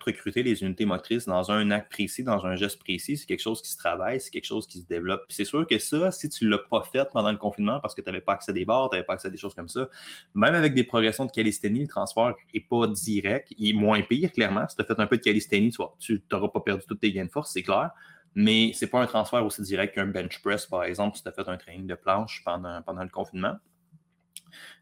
recruter 0.04 0.42
les 0.42 0.62
unités 0.62 0.84
motrices 0.84 1.26
dans 1.26 1.52
un 1.52 1.70
acte 1.70 1.92
précis, 1.92 2.24
dans 2.24 2.44
un 2.44 2.56
geste 2.56 2.80
précis, 2.80 3.16
c'est 3.16 3.26
quelque 3.26 3.42
chose 3.42 3.62
qui 3.62 3.70
se 3.70 3.76
travaille, 3.76 4.20
c'est 4.20 4.30
quelque 4.30 4.46
chose 4.46 4.66
qui 4.66 4.80
se 4.80 4.86
développe. 4.86 5.22
c'est 5.28 5.44
sûr 5.44 5.66
que 5.66 5.78
ça, 5.78 6.10
si 6.10 6.28
tu 6.28 6.46
ne 6.46 6.50
l'as 6.50 6.58
pas 6.58 6.82
fait 6.82 7.08
pendant 7.12 7.30
le 7.30 7.38
confinement 7.38 7.78
parce 7.80 7.94
que 7.94 8.00
tu 8.00 8.06
n'avais 8.06 8.20
pas 8.20 8.32
accès 8.32 8.50
à 8.50 8.54
des 8.54 8.64
barres, 8.64 8.90
tu 8.90 8.96
n'avais 8.96 9.06
pas 9.06 9.14
accès 9.14 9.28
à 9.28 9.30
des 9.30 9.36
choses 9.36 9.54
comme 9.54 9.68
ça, 9.68 9.88
même 10.34 10.54
avec 10.54 10.74
des 10.74 10.82
progressions 10.84 11.26
de 11.26 11.30
calisthénie, 11.30 11.82
le 11.82 11.88
transfert 11.88 12.34
n'est 12.52 12.60
pas 12.60 12.88
direct, 12.88 13.52
il 13.56 13.70
est 13.70 13.72
moins 13.78 14.02
pire, 14.02 14.32
clairement. 14.32 14.66
Si 14.68 14.76
tu 14.76 14.82
as 14.82 14.84
fait 14.84 14.98
un 14.98 15.06
peu 15.06 15.16
de 15.16 15.22
calisthénie, 15.22 15.72
tu 16.00 16.22
n'auras 16.32 16.48
pas 16.48 16.60
perdu 16.60 16.84
tous 16.88 16.96
tes 16.96 17.12
gains 17.12 17.26
de 17.26 17.30
force, 17.30 17.52
c'est 17.52 17.62
clair. 17.62 17.90
Mais 18.34 18.72
ce 18.72 18.84
n'est 18.84 18.90
pas 18.90 19.00
un 19.00 19.06
transfert 19.06 19.46
aussi 19.46 19.62
direct 19.62 19.94
qu'un 19.94 20.06
bench 20.06 20.42
press, 20.42 20.66
par 20.66 20.82
exemple, 20.82 21.16
si 21.16 21.22
tu 21.22 21.28
as 21.28 21.32
fait 21.32 21.48
un 21.48 21.56
training 21.56 21.86
de 21.86 21.94
planche 21.94 22.42
pendant 22.44 23.02
le 23.02 23.08
confinement. 23.08 23.54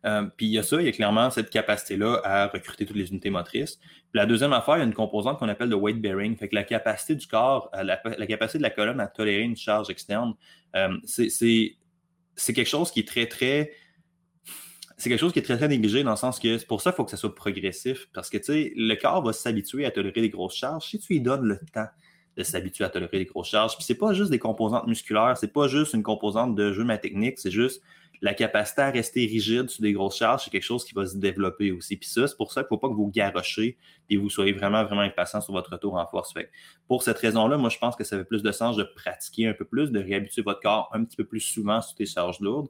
Euh, 0.04 0.24
puis 0.36 0.46
il 0.46 0.52
y 0.52 0.58
a 0.58 0.62
ça, 0.62 0.80
il 0.80 0.86
y 0.86 0.88
a 0.88 0.92
clairement 0.92 1.30
cette 1.30 1.50
capacité-là 1.50 2.20
à 2.24 2.48
recruter 2.48 2.86
toutes 2.86 2.96
les 2.96 3.10
unités 3.10 3.30
motrices. 3.30 3.78
la 4.14 4.26
deuxième 4.26 4.52
affaire, 4.52 4.76
il 4.76 4.80
y 4.80 4.82
a 4.82 4.86
une 4.86 4.94
composante 4.94 5.38
qu'on 5.38 5.48
appelle 5.48 5.68
le 5.68 5.76
weight 5.76 6.00
bearing. 6.00 6.36
Fait 6.36 6.48
que 6.48 6.54
la 6.54 6.64
capacité 6.64 7.14
du 7.14 7.26
corps, 7.26 7.70
euh, 7.74 7.82
la, 7.82 8.26
capacité 8.26 8.58
de 8.58 8.62
la 8.62 8.70
colonne 8.70 9.00
à 9.00 9.06
tolérer 9.06 9.42
une 9.42 9.56
charge 9.56 9.90
externe, 9.90 10.34
c'est 11.04 12.52
quelque 12.54 12.68
chose 12.68 12.90
qui 12.90 13.00
est 13.00 13.08
très, 13.08 13.26
très. 13.26 13.72
Négligé 15.04 16.04
dans 16.04 16.12
le 16.12 16.16
sens 16.16 16.38
que 16.38 16.64
pour 16.64 16.80
ça 16.80 16.92
qu'il 16.92 16.96
faut 16.96 17.04
que 17.04 17.10
ça 17.10 17.16
soit 17.16 17.34
progressif. 17.34 18.08
Parce 18.12 18.30
que 18.30 18.38
le 18.48 18.94
corps 18.94 19.24
va 19.24 19.32
s'habituer 19.32 19.84
à 19.84 19.90
tolérer 19.90 20.20
des 20.20 20.30
grosses 20.30 20.54
charges 20.54 20.84
si 20.84 20.98
tu 21.00 21.14
lui 21.14 21.20
donnes 21.20 21.44
le 21.44 21.58
temps 21.72 21.88
de 22.36 22.42
s'habituer 22.42 22.84
à 22.84 22.88
tolérer 22.88 23.18
des 23.18 23.24
grosses 23.24 23.48
charges. 23.48 23.76
Puis 23.76 23.84
c'est 23.84 23.94
pas 23.94 24.12
juste 24.12 24.30
des 24.30 24.38
composantes 24.38 24.86
musculaires, 24.86 25.36
c'est 25.36 25.52
pas 25.52 25.68
juste 25.68 25.94
une 25.94 26.02
composante 26.02 26.54
de 26.54 26.72
jeu 26.72 26.84
ma 26.84 26.98
technique, 26.98 27.38
c'est 27.38 27.50
juste 27.50 27.82
la 28.22 28.34
capacité 28.34 28.82
à 28.82 28.90
rester 28.90 29.26
rigide 29.26 29.68
sur 29.68 29.82
des 29.82 29.92
grosses 29.92 30.16
charges, 30.16 30.44
c'est 30.44 30.50
quelque 30.50 30.62
chose 30.62 30.84
qui 30.84 30.94
va 30.94 31.04
se 31.06 31.16
développer 31.16 31.72
aussi. 31.72 31.96
Puis 31.96 32.08
ça, 32.08 32.28
c'est 32.28 32.36
pour 32.36 32.52
ça 32.52 32.62
qu'il 32.62 32.66
ne 32.66 32.68
faut 32.68 32.78
pas 32.78 32.88
que 32.88 32.94
vous 32.94 33.10
garochez 33.10 33.76
et 34.08 34.16
vous 34.16 34.30
soyez 34.30 34.52
vraiment, 34.52 34.84
vraiment 34.84 35.00
impatient 35.00 35.40
sur 35.40 35.52
votre 35.52 35.72
retour 35.72 35.96
en 35.96 36.06
force. 36.06 36.32
Fait 36.32 36.48
pour 36.86 37.02
cette 37.02 37.18
raison-là, 37.18 37.56
moi, 37.56 37.68
je 37.68 37.78
pense 37.78 37.96
que 37.96 38.04
ça 38.04 38.16
fait 38.16 38.24
plus 38.24 38.44
de 38.44 38.52
sens 38.52 38.76
de 38.76 38.84
pratiquer 38.84 39.48
un 39.48 39.54
peu 39.54 39.64
plus, 39.64 39.90
de 39.90 39.98
réhabituer 39.98 40.42
votre 40.42 40.60
corps 40.60 40.88
un 40.92 41.04
petit 41.04 41.16
peu 41.16 41.24
plus 41.24 41.40
souvent 41.40 41.82
sur 41.82 41.96
des 41.96 42.06
charges 42.06 42.38
lourdes 42.38 42.68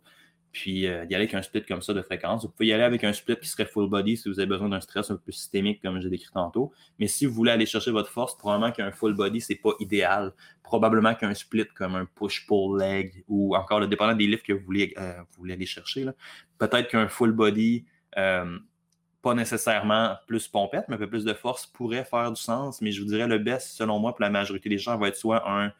puis 0.52 0.87
euh, 0.87 1.06
d'y 1.06 1.14
aller 1.14 1.25
avec 1.25 1.35
un 1.35 1.42
split 1.42 1.64
comme 1.64 1.80
ça 1.80 1.94
de 1.94 2.02
fréquence. 2.02 2.44
Vous 2.44 2.50
pouvez 2.50 2.66
y 2.66 2.73
aller 2.73 2.82
avec 2.82 3.02
un 3.04 3.12
split 3.12 3.37
qui 3.37 3.49
serait 3.49 3.64
full 3.64 3.88
body 3.88 4.18
si 4.18 4.28
vous 4.28 4.38
avez 4.38 4.47
besoin 4.47 4.68
d'un 4.68 4.80
stress 4.80 5.11
un 5.11 5.16
peu 5.16 5.32
systémique, 5.32 5.80
comme 5.80 6.00
j'ai 6.00 6.11
décrit 6.11 6.30
tantôt. 6.32 6.73
Mais 6.99 7.06
si 7.06 7.25
vous 7.25 7.32
voulez 7.32 7.50
aller 7.50 7.64
chercher 7.64 7.90
votre 7.90 8.11
force, 8.11 8.37
probablement 8.37 8.71
qu'un 8.71 8.92
full 8.92 9.14
body, 9.14 9.40
ce 9.40 9.52
n'est 9.52 9.59
pas 9.59 9.73
idéal. 9.80 10.32
Probablement 10.62 11.14
qu'un 11.14 11.32
split 11.32 11.66
comme 11.75 11.94
un 11.94 12.04
push-pull 12.04 12.78
leg 12.78 13.25
ou 13.28 13.56
encore, 13.56 13.80
le 13.80 13.87
dépendant 13.87 14.14
des 14.14 14.26
lifts 14.26 14.44
que 14.44 14.52
vous 14.52 14.64
voulez, 14.64 14.92
euh, 14.99 15.14
vous 15.18 15.38
voulez 15.38 15.54
aller 15.54 15.66
chercher, 15.66 16.06
peut-être 16.59 16.88
qu'un 16.88 17.09
full 17.09 17.32
body, 17.32 17.87
euh, 18.18 18.59
pas 19.23 19.35
nécessairement 19.35 20.16
plus 20.26 20.49
pompette, 20.49 20.85
mais 20.88 20.97
un 20.97 20.99
peu 20.99 21.09
plus 21.09 21.25
de 21.25 21.32
force 21.32 21.64
pourrait 21.64 22.04
faire 22.04 22.30
du 22.30 22.40
sens. 22.40 22.82
Mais 22.82 22.92
je 22.92 23.00
vous 23.00 23.09
dirais 23.09 23.26
le 23.26 23.38
best, 23.38 23.68
selon 23.68 23.99
moi, 23.99 24.12
pour 24.12 24.23
la 24.23 24.30
majorité 24.30 24.68
des 24.68 24.78
gens, 24.78 24.99
va 24.99 25.09
être 25.09 25.16
soit 25.16 25.49
un 25.49 25.73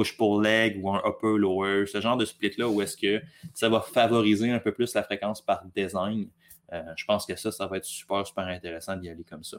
push-pull 0.00 0.42
leg 0.42 0.82
ou 0.82 0.90
un 0.90 1.02
upper-lower, 1.04 1.86
ce 1.86 2.00
genre 2.00 2.16
de 2.16 2.24
split-là 2.24 2.68
où 2.68 2.80
est-ce 2.80 2.96
que 2.96 3.22
ça 3.52 3.68
va 3.68 3.80
favoriser 3.80 4.50
un 4.50 4.58
peu 4.58 4.72
plus 4.72 4.94
la 4.94 5.02
fréquence 5.02 5.42
par 5.42 5.62
design. 5.74 6.28
Euh, 6.72 6.82
je 6.96 7.04
pense 7.04 7.26
que 7.26 7.36
ça, 7.36 7.50
ça 7.50 7.66
va 7.66 7.76
être 7.76 7.84
super, 7.84 8.26
super 8.26 8.46
intéressant 8.46 8.96
d'y 8.96 9.08
aller 9.08 9.24
comme 9.24 9.44
ça. 9.44 9.58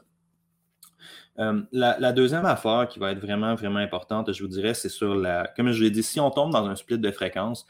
Euh, 1.38 1.62
la, 1.72 2.12
deuxième 2.12 2.44
affaire 2.44 2.88
qui 2.88 2.98
va 2.98 3.12
être 3.12 3.20
vraiment, 3.20 3.54
vraiment 3.54 3.78
importante, 3.78 4.32
je 4.32 4.42
vous 4.42 4.48
dirais, 4.48 4.74
c'est 4.74 4.88
sur 4.88 5.14
la. 5.14 5.50
Comme 5.56 5.72
je 5.72 5.82
l'ai 5.82 5.90
dit, 5.90 6.02
si 6.02 6.20
on 6.20 6.30
tombe 6.30 6.52
dans 6.52 6.66
un 6.66 6.76
split 6.76 6.98
de 6.98 7.10
fréquence, 7.10 7.66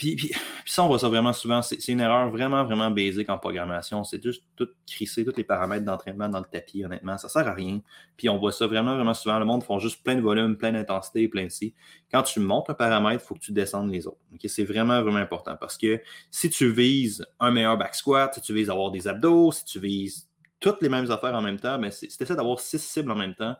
puis, 0.00 0.32
ça, 0.64 0.82
on 0.82 0.86
voit 0.86 0.98
ça 0.98 1.08
vraiment 1.08 1.34
souvent. 1.34 1.60
C'est 1.60 1.88
une 1.88 2.00
erreur 2.00 2.30
vraiment, 2.30 2.64
vraiment 2.64 2.90
basique 2.90 3.28
en 3.28 3.36
programmation. 3.36 4.02
C'est 4.02 4.22
juste 4.22 4.42
tout 4.56 4.66
crisser, 4.86 5.26
tous 5.26 5.36
les 5.36 5.44
paramètres 5.44 5.84
d'entraînement 5.84 6.26
dans 6.26 6.38
le 6.38 6.46
tapis, 6.46 6.82
honnêtement. 6.82 7.18
Ça 7.18 7.28
sert 7.28 7.46
à 7.46 7.52
rien. 7.52 7.82
Puis 8.16 8.30
on 8.30 8.38
voit 8.38 8.50
ça 8.50 8.66
vraiment, 8.66 8.94
vraiment 8.94 9.12
souvent. 9.12 9.38
Le 9.38 9.44
monde 9.44 9.62
font 9.62 9.78
juste 9.78 10.02
plein 10.02 10.14
de 10.14 10.22
volume, 10.22 10.56
plein 10.56 10.72
d'intensité, 10.72 11.28
plein 11.28 11.44
de 11.44 11.50
si. 11.50 11.74
Quand 12.10 12.22
tu 12.22 12.40
montes 12.40 12.70
un 12.70 12.74
paramètre, 12.74 13.22
il 13.22 13.26
faut 13.26 13.34
que 13.34 13.40
tu 13.40 13.52
descendes 13.52 13.92
les 13.92 14.06
autres. 14.06 14.20
C'est 14.46 14.64
vraiment, 14.64 15.02
vraiment 15.02 15.18
important 15.18 15.56
parce 15.60 15.76
que 15.76 16.00
si 16.30 16.48
tu 16.48 16.70
vises 16.70 17.26
un 17.38 17.50
meilleur 17.50 17.76
back 17.76 17.94
squat, 17.94 18.32
si 18.32 18.40
tu 18.40 18.54
vises 18.54 18.70
avoir 18.70 18.90
des 18.90 19.06
abdos, 19.06 19.52
si 19.52 19.66
tu 19.66 19.80
vises 19.80 20.30
toutes 20.60 20.80
les 20.80 20.88
mêmes 20.88 21.10
affaires 21.10 21.34
en 21.34 21.42
même 21.42 21.60
temps, 21.60 21.78
mais 21.78 21.90
si 21.90 22.08
tu 22.08 22.22
essaies 22.22 22.36
d'avoir 22.36 22.58
six 22.58 22.80
cibles 22.80 23.10
en 23.10 23.16
même 23.16 23.34
temps, 23.34 23.54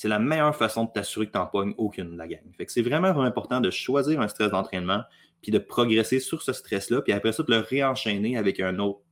c'est 0.00 0.08
la 0.08 0.18
meilleure 0.18 0.56
façon 0.56 0.84
de 0.84 0.90
t'assurer 0.90 1.26
que 1.26 1.32
tu 1.32 1.36
n'en 1.36 1.44
pognes 1.44 1.74
aucune 1.76 2.12
de 2.12 2.16
la 2.16 2.26
gang. 2.26 2.40
Fait 2.56 2.64
que 2.64 2.72
c'est 2.72 2.80
vraiment, 2.80 3.08
important 3.20 3.60
de 3.60 3.68
choisir 3.68 4.18
un 4.22 4.28
stress 4.28 4.50
d'entraînement 4.50 5.02
puis 5.42 5.52
de 5.52 5.58
progresser 5.58 6.20
sur 6.20 6.40
ce 6.40 6.54
stress-là, 6.54 7.02
puis 7.02 7.12
après 7.12 7.32
ça, 7.32 7.42
de 7.42 7.52
le 7.52 7.58
réenchaîner 7.58 8.38
avec 8.38 8.60
un 8.60 8.78
autre, 8.78 9.02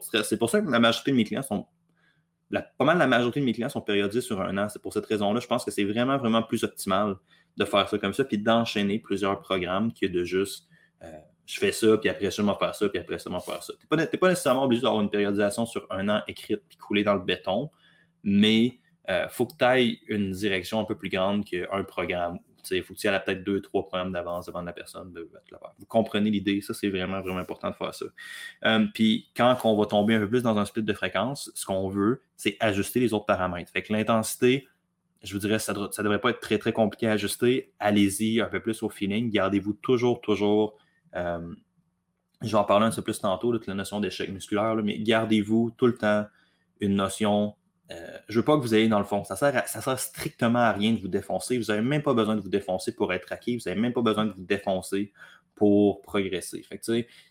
stress. 0.00 0.26
C'est 0.30 0.38
pour 0.38 0.48
ça 0.48 0.62
que 0.62 0.70
la 0.70 0.78
majorité 0.78 1.10
de 1.10 1.16
mes 1.16 1.24
clients 1.24 1.42
sont. 1.42 1.66
pas 2.50 2.72
mal 2.80 2.96
la 2.96 3.06
majorité 3.06 3.40
de 3.40 3.44
mes 3.44 3.52
clients 3.52 3.68
sont 3.68 3.82
périodisés 3.82 4.22
sur 4.22 4.40
un 4.40 4.56
an. 4.56 4.70
C'est 4.70 4.80
pour 4.80 4.94
cette 4.94 5.04
raison-là, 5.04 5.38
je 5.38 5.46
pense 5.46 5.66
que 5.66 5.70
c'est 5.70 5.84
vraiment, 5.84 6.16
vraiment 6.16 6.42
plus 6.42 6.64
optimal 6.64 7.16
de 7.58 7.64
faire 7.66 7.86
ça 7.90 7.98
comme 7.98 8.14
ça, 8.14 8.24
puis 8.24 8.38
d'enchaîner 8.38 9.00
plusieurs 9.00 9.38
programmes 9.38 9.92
que 9.92 10.06
de 10.06 10.24
juste 10.24 10.66
euh, 11.02 11.10
je 11.44 11.58
fais 11.58 11.72
ça, 11.72 11.98
puis 11.98 12.08
après 12.08 12.30
ça, 12.30 12.42
je 12.42 12.48
vais 12.48 12.56
faire 12.58 12.74
ça, 12.74 12.88
puis 12.88 12.98
après 12.98 13.18
ça, 13.18 13.28
je 13.28 13.34
vais 13.34 13.42
faire 13.42 13.62
ça. 13.62 13.74
Tu 13.74 13.96
n'es 13.98 14.06
pas, 14.06 14.16
pas, 14.16 14.28
nécessairement 14.30 14.64
obligé 14.64 14.80
d'avoir 14.80 15.02
une 15.02 15.10
périodisation 15.10 15.66
sur 15.66 15.86
un 15.90 16.08
an 16.08 16.22
écrite 16.26 16.62
puis 16.70 16.78
coulée 16.78 17.04
dans 17.04 17.16
le 17.16 17.20
béton, 17.20 17.70
mais 18.24 18.78
il 19.08 19.12
euh, 19.12 19.28
faut 19.28 19.46
que 19.46 19.56
tu 19.58 19.64
ailles 19.64 20.00
une 20.08 20.30
direction 20.30 20.80
un 20.80 20.84
peu 20.84 20.96
plus 20.96 21.08
grande 21.08 21.44
qu'un 21.44 21.84
programme 21.84 22.38
il 22.70 22.82
faut 22.82 22.94
que 22.94 22.98
tu 22.98 23.06
aies 23.06 23.20
peut-être 23.20 23.42
deux, 23.42 23.60
trois 23.60 23.86
programmes 23.86 24.12
d'avance 24.12 24.46
devant 24.46 24.62
la 24.62 24.72
personne. 24.72 25.12
De, 25.12 25.28
Vous 25.78 25.86
comprenez 25.86 26.30
l'idée, 26.30 26.60
ça 26.60 26.74
c'est 26.74 26.88
vraiment, 26.88 27.20
vraiment 27.20 27.40
important 27.40 27.70
de 27.70 27.74
faire 27.74 27.94
ça. 27.94 28.06
Euh, 28.64 28.86
puis 28.94 29.30
quand 29.36 29.56
on 29.64 29.76
va 29.76 29.86
tomber 29.86 30.14
un 30.14 30.20
peu 30.20 30.28
plus 30.28 30.42
dans 30.42 30.56
un 30.56 30.64
split 30.64 30.82
de 30.82 30.92
fréquence, 30.92 31.50
ce 31.54 31.66
qu'on 31.66 31.88
veut, 31.88 32.22
c'est 32.36 32.56
ajuster 32.60 33.00
les 33.00 33.12
autres 33.12 33.26
paramètres. 33.26 33.72
Fait 33.72 33.82
que 33.82 33.92
l'intensité, 33.92 34.68
je 35.22 35.32
vous 35.32 35.40
dirais, 35.40 35.58
ça 35.58 35.72
ne 35.72 36.02
devrait 36.02 36.20
pas 36.20 36.30
être 36.30 36.40
très, 36.40 36.58
très 36.58 36.72
compliqué 36.72 37.08
à 37.08 37.12
ajuster. 37.12 37.72
Allez-y 37.78 38.40
un 38.40 38.46
peu 38.46 38.60
plus 38.60 38.82
au 38.82 38.88
feeling. 38.88 39.30
Gardez-vous 39.30 39.74
toujours, 39.74 40.20
toujours 40.20 40.76
euh, 41.14 41.54
je 42.42 42.48
vais 42.48 42.58
en 42.58 42.64
parler 42.64 42.86
un 42.86 42.90
peu 42.90 43.02
plus 43.02 43.20
tantôt, 43.20 43.56
de 43.56 43.60
la 43.66 43.74
notion 43.74 44.00
d'échec 44.00 44.28
musculaire, 44.30 44.74
mais 44.76 44.98
gardez-vous 44.98 45.74
tout 45.76 45.86
le 45.86 45.96
temps 45.96 46.26
une 46.80 46.96
notion. 46.96 47.54
Euh, 47.90 48.18
je 48.28 48.38
veux 48.38 48.44
pas 48.44 48.56
que 48.56 48.62
vous 48.62 48.74
ayez 48.74 48.88
dans 48.88 48.98
le 48.98 49.04
fond. 49.04 49.24
Ça 49.24 49.36
sert, 49.36 49.66
ça 49.68 49.80
sert 49.80 49.98
strictement 49.98 50.60
à 50.60 50.72
rien 50.72 50.92
de 50.92 51.00
vous 51.00 51.08
défoncer. 51.08 51.58
Vous 51.58 51.64
n'avez 51.64 51.82
même 51.82 52.02
pas 52.02 52.14
besoin 52.14 52.36
de 52.36 52.40
vous 52.40 52.48
défoncer 52.48 52.94
pour 52.94 53.12
être 53.12 53.30
acquis. 53.32 53.56
Vous 53.56 53.64
n'avez 53.66 53.80
même 53.80 53.92
pas 53.92 54.02
besoin 54.02 54.26
de 54.26 54.32
vous 54.32 54.44
défoncer 54.44 55.12
pour 55.54 56.00
progresser. 56.02 56.62
Fait 56.62 56.80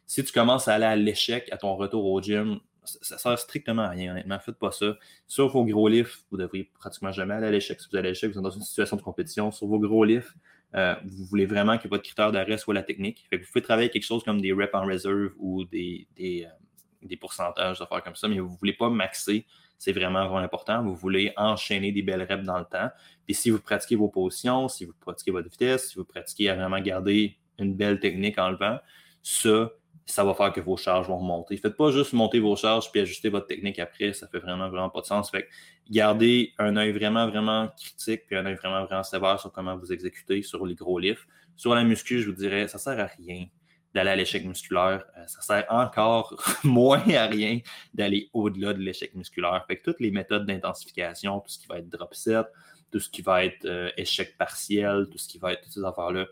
si 0.06 0.24
tu 0.24 0.32
commences 0.32 0.68
à 0.68 0.76
aller 0.76 0.86
à 0.86 0.96
l'échec 0.96 1.50
à 1.52 1.58
ton 1.58 1.76
retour 1.76 2.06
au 2.06 2.22
gym, 2.22 2.60
ça, 2.84 3.16
ne 3.16 3.20
sert 3.20 3.40
strictement 3.40 3.84
à 3.84 3.90
rien, 3.90 4.12
honnêtement. 4.12 4.40
Faites 4.40 4.58
pas 4.58 4.72
ça. 4.72 4.98
Sur 5.28 5.48
vos 5.50 5.66
gros 5.66 5.88
lifts, 5.88 6.26
vous 6.32 6.38
devriez 6.38 6.70
pratiquement 6.80 7.12
jamais 7.12 7.36
aller 7.36 7.48
à 7.48 7.52
l'échec. 7.52 7.80
Si 7.80 7.88
vous 7.92 7.98
allez 7.98 8.10
à 8.10 8.12
l'échec, 8.12 8.32
vous 8.32 8.38
êtes 8.38 8.44
dans 8.44 8.50
une 8.50 8.62
situation 8.62 8.98
de 8.98 9.02
compétition. 9.02 9.52
Sur 9.52 9.68
vos 9.68 9.80
gros 9.80 10.04
lifts, 10.04 10.34
euh, 10.76 10.96
vous 11.06 11.26
voulez 11.26 11.46
vraiment 11.46 11.78
que 11.78 11.88
votre 11.88 12.04
critère 12.04 12.32
d'arrêt 12.32 12.58
soit 12.58 12.74
la 12.74 12.84
technique. 12.84 13.28
Vous 13.32 13.40
pouvez 13.40 13.62
travailler 13.62 13.90
quelque 13.90 14.06
chose 14.06 14.24
comme 14.24 14.42
des 14.42 14.54
reps 14.54 14.74
en 14.74 14.86
réserve 14.86 15.32
ou 15.38 15.66
des, 15.66 16.08
des, 16.16 16.46
euh, 16.46 17.06
des 17.08 17.18
pourcentages 17.18 17.80
d'affaires 17.80 18.04
comme 18.04 18.16
ça, 18.16 18.28
mais 18.28 18.40
vous 18.40 18.52
ne 18.52 18.58
voulez 18.58 18.74
pas 18.74 18.90
maxer. 18.90 19.46
C'est 19.82 19.94
vraiment, 19.94 20.28
vraiment 20.28 20.46
important. 20.46 20.84
Vous 20.84 20.94
voulez 20.94 21.34
enchaîner 21.38 21.92
des 21.92 22.04
belles 22.04 22.22
reps 22.22 22.46
dans 22.46 22.60
le 22.60 22.66
temps. 22.66 22.92
Puis 23.26 23.34
si 23.34 23.50
vous 23.50 23.60
pratiquez 23.60 23.96
vos 23.96 24.10
positions, 24.10 24.68
si 24.68 24.86
vous 24.86 24.94
pratiquez 24.94 25.32
votre 25.32 25.50
vitesse, 25.50 25.90
si 25.90 25.96
vous 25.96 26.06
pratiquez 26.06 26.52
à 26.52 26.56
vraiment 26.56 26.80
garder 26.80 27.40
une 27.58 27.74
belle 27.74 28.00
technique 28.00 28.38
en 28.38 28.52
levant, 28.52 28.78
ça, 29.24 29.72
ça 30.06 30.24
va 30.24 30.36
faire 30.36 30.54
que 30.54 30.62
vos 30.62 30.78
charges 30.78 31.08
vont 31.08 31.18
remonter. 31.18 31.58
Faites 31.58 31.76
pas 31.76 31.90
juste 31.90 32.14
monter 32.14 32.40
vos 32.40 32.56
charges 32.56 32.92
puis 32.92 33.02
ajuster 33.02 33.30
votre 33.30 33.48
technique 33.48 33.80
après, 33.80 34.14
ça 34.14 34.28
fait 34.28 34.38
vraiment, 34.38 34.70
vraiment 34.70 34.92
pas 34.92 35.02
de 35.02 35.08
sens. 35.08 35.32
Fait 35.32 35.48
gardez 35.90 36.54
un 36.60 36.78
œil 36.78 36.92
vraiment, 36.92 37.28
vraiment 37.28 37.70
critique 37.70 38.28
puis 38.28 38.36
un 38.36 38.46
œil 38.46 38.58
vraiment, 38.58 38.86
vraiment 38.86 39.02
sévère 39.02 39.40
sur 39.40 39.52
comment 39.52 39.76
vous 39.76 39.92
exécutez 39.92 40.44
sur 40.44 40.64
les 40.64 40.76
gros 40.76 41.00
lifts. 41.00 41.28
Sur 41.56 41.74
la 41.74 41.84
muscu, 41.84 42.22
je 42.22 42.30
vous 42.30 42.36
dirais, 42.36 42.68
ça 42.68 42.78
sert 42.78 43.00
à 43.00 43.08
rien 43.08 43.48
d'aller 43.94 44.12
à 44.12 44.16
l'échec 44.16 44.46
musculaire. 44.46 45.06
Euh, 45.18 45.28
ça 45.28 45.42
sert 45.42 45.66
encore 45.70 46.36
moins 46.64 47.04
à 47.10 47.28
rien 47.28 47.60
d'aller 47.94 48.30
au-delà 48.34 48.74
de 48.74 48.80
l'échec 48.80 49.14
musculaire. 49.16 49.64
Fait 49.68 49.78
que 49.78 49.84
toutes 49.84 50.00
les 50.00 50.12
méthodes 50.12 50.46
d'intensification, 50.46 51.40
tout 51.40 51.50
ce 51.50 51.60
qui 51.60 51.68
va 51.68 51.80
être 51.80 51.90
drop 51.90 52.14
set, 52.14 52.46
tout 52.92 53.00
ce 53.00 53.10
qui 53.10 53.22
va 53.22 53.46
être 53.46 53.66
euh, 53.66 53.90
échec 53.98 54.38
partiel, 54.38 55.08
tout 55.12 55.18
ce 55.18 55.28
qui 55.28 55.38
va 55.40 55.54
être 55.54 55.62
toutes 55.62 55.74
ces 55.74 55.84
affaires-là, 55.84 56.28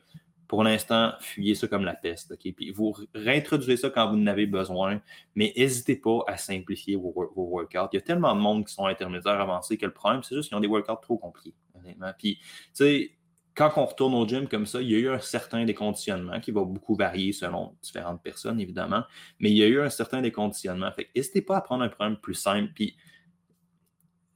pour 0.49 0.63
l'instant, 0.63 1.13
fuyez 1.19 1.53
ça 1.53 1.67
comme 1.67 1.85
la 1.85 1.93
peste. 1.93 2.35
Puis 2.39 2.71
vous 2.71 2.95
réintroduisez 3.13 3.77
ça 3.77 3.91
quand 3.91 4.09
vous 4.09 4.17
en 4.17 4.25
avez 4.25 4.47
besoin, 4.47 4.99
mais 5.35 5.53
n'hésitez 5.55 5.95
pas 5.95 6.23
à 6.27 6.37
simplifier 6.37 6.95
vos, 6.95 7.13
workouts. 7.35 7.89
Il 7.93 7.97
y 7.97 7.99
a 7.99 8.01
tellement 8.01 8.35
de 8.35 8.41
monde 8.41 8.65
qui 8.65 8.73
sont 8.73 8.87
intermédiaires 8.87 9.39
avancés 9.39 9.77
que 9.77 9.85
le 9.85 9.93
problème, 9.93 10.23
c'est 10.23 10.35
juste 10.35 10.49
qu'ils 10.49 10.57
ont 10.57 10.61
des 10.61 10.67
workouts 10.67 11.01
trop 11.03 11.19
compliqués, 11.19 11.53
honnêtement. 11.75 12.11
Puis, 12.17 12.39
tu 12.39 12.45
sais, 12.73 13.11
quand 13.55 13.71
on 13.77 13.85
retourne 13.85 14.13
au 14.13 14.27
gym 14.27 14.47
comme 14.47 14.65
ça, 14.65 14.81
il 14.81 14.89
y 14.89 14.95
a 14.95 14.99
eu 14.99 15.09
un 15.09 15.19
certain 15.19 15.65
déconditionnement 15.65 16.39
qui 16.39 16.51
va 16.51 16.63
beaucoup 16.63 16.95
varier 16.95 17.33
selon 17.33 17.75
différentes 17.81 18.21
personnes, 18.23 18.59
évidemment, 18.59 19.03
mais 19.39 19.51
il 19.51 19.57
y 19.57 19.63
a 19.63 19.67
eu 19.67 19.81
un 19.81 19.89
certain 19.89 20.21
déconditionnement. 20.21 20.91
Fait 20.91 21.09
n'hésitez 21.15 21.41
pas 21.41 21.57
à 21.57 21.61
prendre 21.61 21.83
un 21.83 21.89
problème 21.89 22.17
plus 22.17 22.35
simple. 22.35 22.71
Puis, 22.73 22.95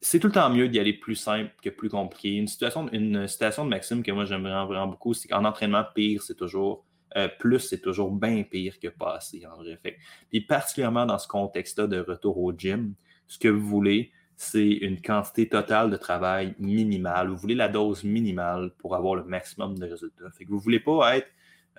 c'est 0.02 0.20
tout 0.20 0.28
le 0.28 0.34
temps 0.34 0.50
mieux 0.50 0.68
d'y 0.68 0.80
aller 0.80 0.94
plus 0.94 1.16
simple 1.16 1.52
que 1.62 1.70
plus 1.70 1.90
compliqué. 1.90 2.36
Une 2.36 2.48
situation, 2.48 2.90
une 2.92 3.28
citation 3.28 3.64
de 3.64 3.70
Maxime 3.70 4.04
que 4.04 4.12
moi 4.12 4.26
j'aime 4.26 4.44
vraiment, 4.44 4.88
beaucoup, 4.88 5.14
c'est 5.14 5.30
qu'en 5.30 5.46
entraînement, 5.46 5.86
pire, 5.96 6.22
c'est 6.22 6.36
toujours 6.36 6.86
euh, 7.16 7.30
plus, 7.40 7.60
c'est 7.60 7.80
toujours 7.80 8.12
bien 8.12 8.44
pire 8.44 8.80
que 8.80 8.90
pas 8.90 9.16
assez, 9.16 9.46
en 9.46 9.56
vrai. 9.56 9.78
Fait. 9.78 9.98
Puis 10.30 10.42
particulièrement 10.42 11.06
dans 11.06 11.20
ce 11.20 11.28
contexte-là 11.28 11.88
de 11.88 12.00
retour 12.00 12.38
au 12.38 12.52
gym, 12.52 12.96
ce 13.28 13.40
que 13.40 13.48
vous 13.48 13.66
voulez, 13.66 14.12
c'est 14.44 14.68
une 14.68 15.02
quantité 15.02 15.48
totale 15.48 15.90
de 15.90 15.98
travail 15.98 16.56
minimale. 16.60 17.30
Vous 17.30 17.38
voulez 17.38 17.56
la 17.56 17.68
dose 17.70 18.04
minimale 18.04 18.72
pour 18.78 18.96
avoir 18.96 19.16
le 19.16 19.24
maximum 19.24 19.78
de 19.78 19.86
résultats. 19.86 20.30
Fait 20.38 20.46
que 20.46 20.50
vous 20.50 20.58
ne 20.58 20.62
voulez 20.62 20.80
pas 20.80 21.18
être 21.18 21.28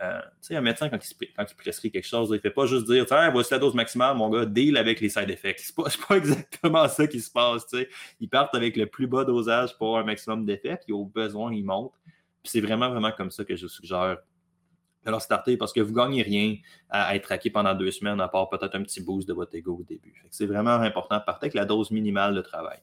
euh, 0.02 0.20
tu 0.20 0.48
sais, 0.48 0.56
un 0.56 0.60
médecin, 0.60 0.88
quand 0.88 0.98
il, 0.98 1.56
prescrit 1.56 1.90
quelque 1.90 2.06
chose, 2.06 2.30
il 2.30 2.34
ne 2.34 2.38
fait 2.38 2.50
pas 2.50 2.66
juste 2.66 2.86
dire 2.86 3.06
Tiens, 3.06 3.30
voici 3.30 3.52
la 3.52 3.60
dose 3.60 3.74
maximale, 3.74 4.16
mon 4.16 4.28
gars, 4.28 4.44
deal 4.44 4.76
avec 4.76 5.00
les 5.00 5.08
side 5.08 5.30
effects. 5.30 5.60
Ce 5.60 5.72
n'est 5.80 6.04
pas, 6.08 6.16
exactement 6.16 6.88
ça 6.88 7.06
qui 7.06 7.20
se 7.20 7.30
passe. 7.30 7.66
Tu 7.66 7.78
sais. 7.78 7.88
Ils 8.20 8.28
partent 8.28 8.54
avec 8.54 8.76
le 8.76 8.86
plus 8.86 9.06
bas 9.06 9.24
dosage 9.24 9.76
pour 9.78 9.96
un 9.96 10.04
maximum 10.04 10.44
d'effets, 10.44 10.78
puis 10.82 10.92
au 10.92 11.04
besoin, 11.04 11.54
ils 11.54 11.64
montent. 11.64 11.92
Puis 12.42 12.50
c'est 12.50 12.60
vraiment, 12.60 12.90
vraiment 12.90 13.12
comme 13.12 13.30
ça 13.30 13.44
que 13.44 13.54
je 13.54 13.68
suggère 13.68 14.18
de 15.04 15.10
leur 15.10 15.20
starter 15.20 15.56
parce 15.56 15.72
que 15.72 15.80
vous 15.80 15.90
ne 15.90 15.96
gagnez 15.96 16.22
rien 16.22 16.56
à 16.90 17.14
être 17.16 17.30
hacké 17.30 17.50
pendant 17.50 17.74
deux 17.74 17.90
semaines, 17.90 18.20
à 18.20 18.28
part 18.28 18.48
peut-être 18.48 18.74
un 18.74 18.82
petit 18.82 19.02
boost 19.02 19.28
de 19.28 19.32
votre 19.32 19.54
ego 19.54 19.78
au 19.80 19.84
début. 19.84 20.24
C'est 20.30 20.46
vraiment 20.46 20.74
important 20.74 21.18
de 21.18 21.24
partir 21.24 21.44
avec 21.44 21.54
la 21.54 21.64
dose 21.64 21.90
minimale 21.90 22.34
de 22.34 22.40
travail. 22.40 22.78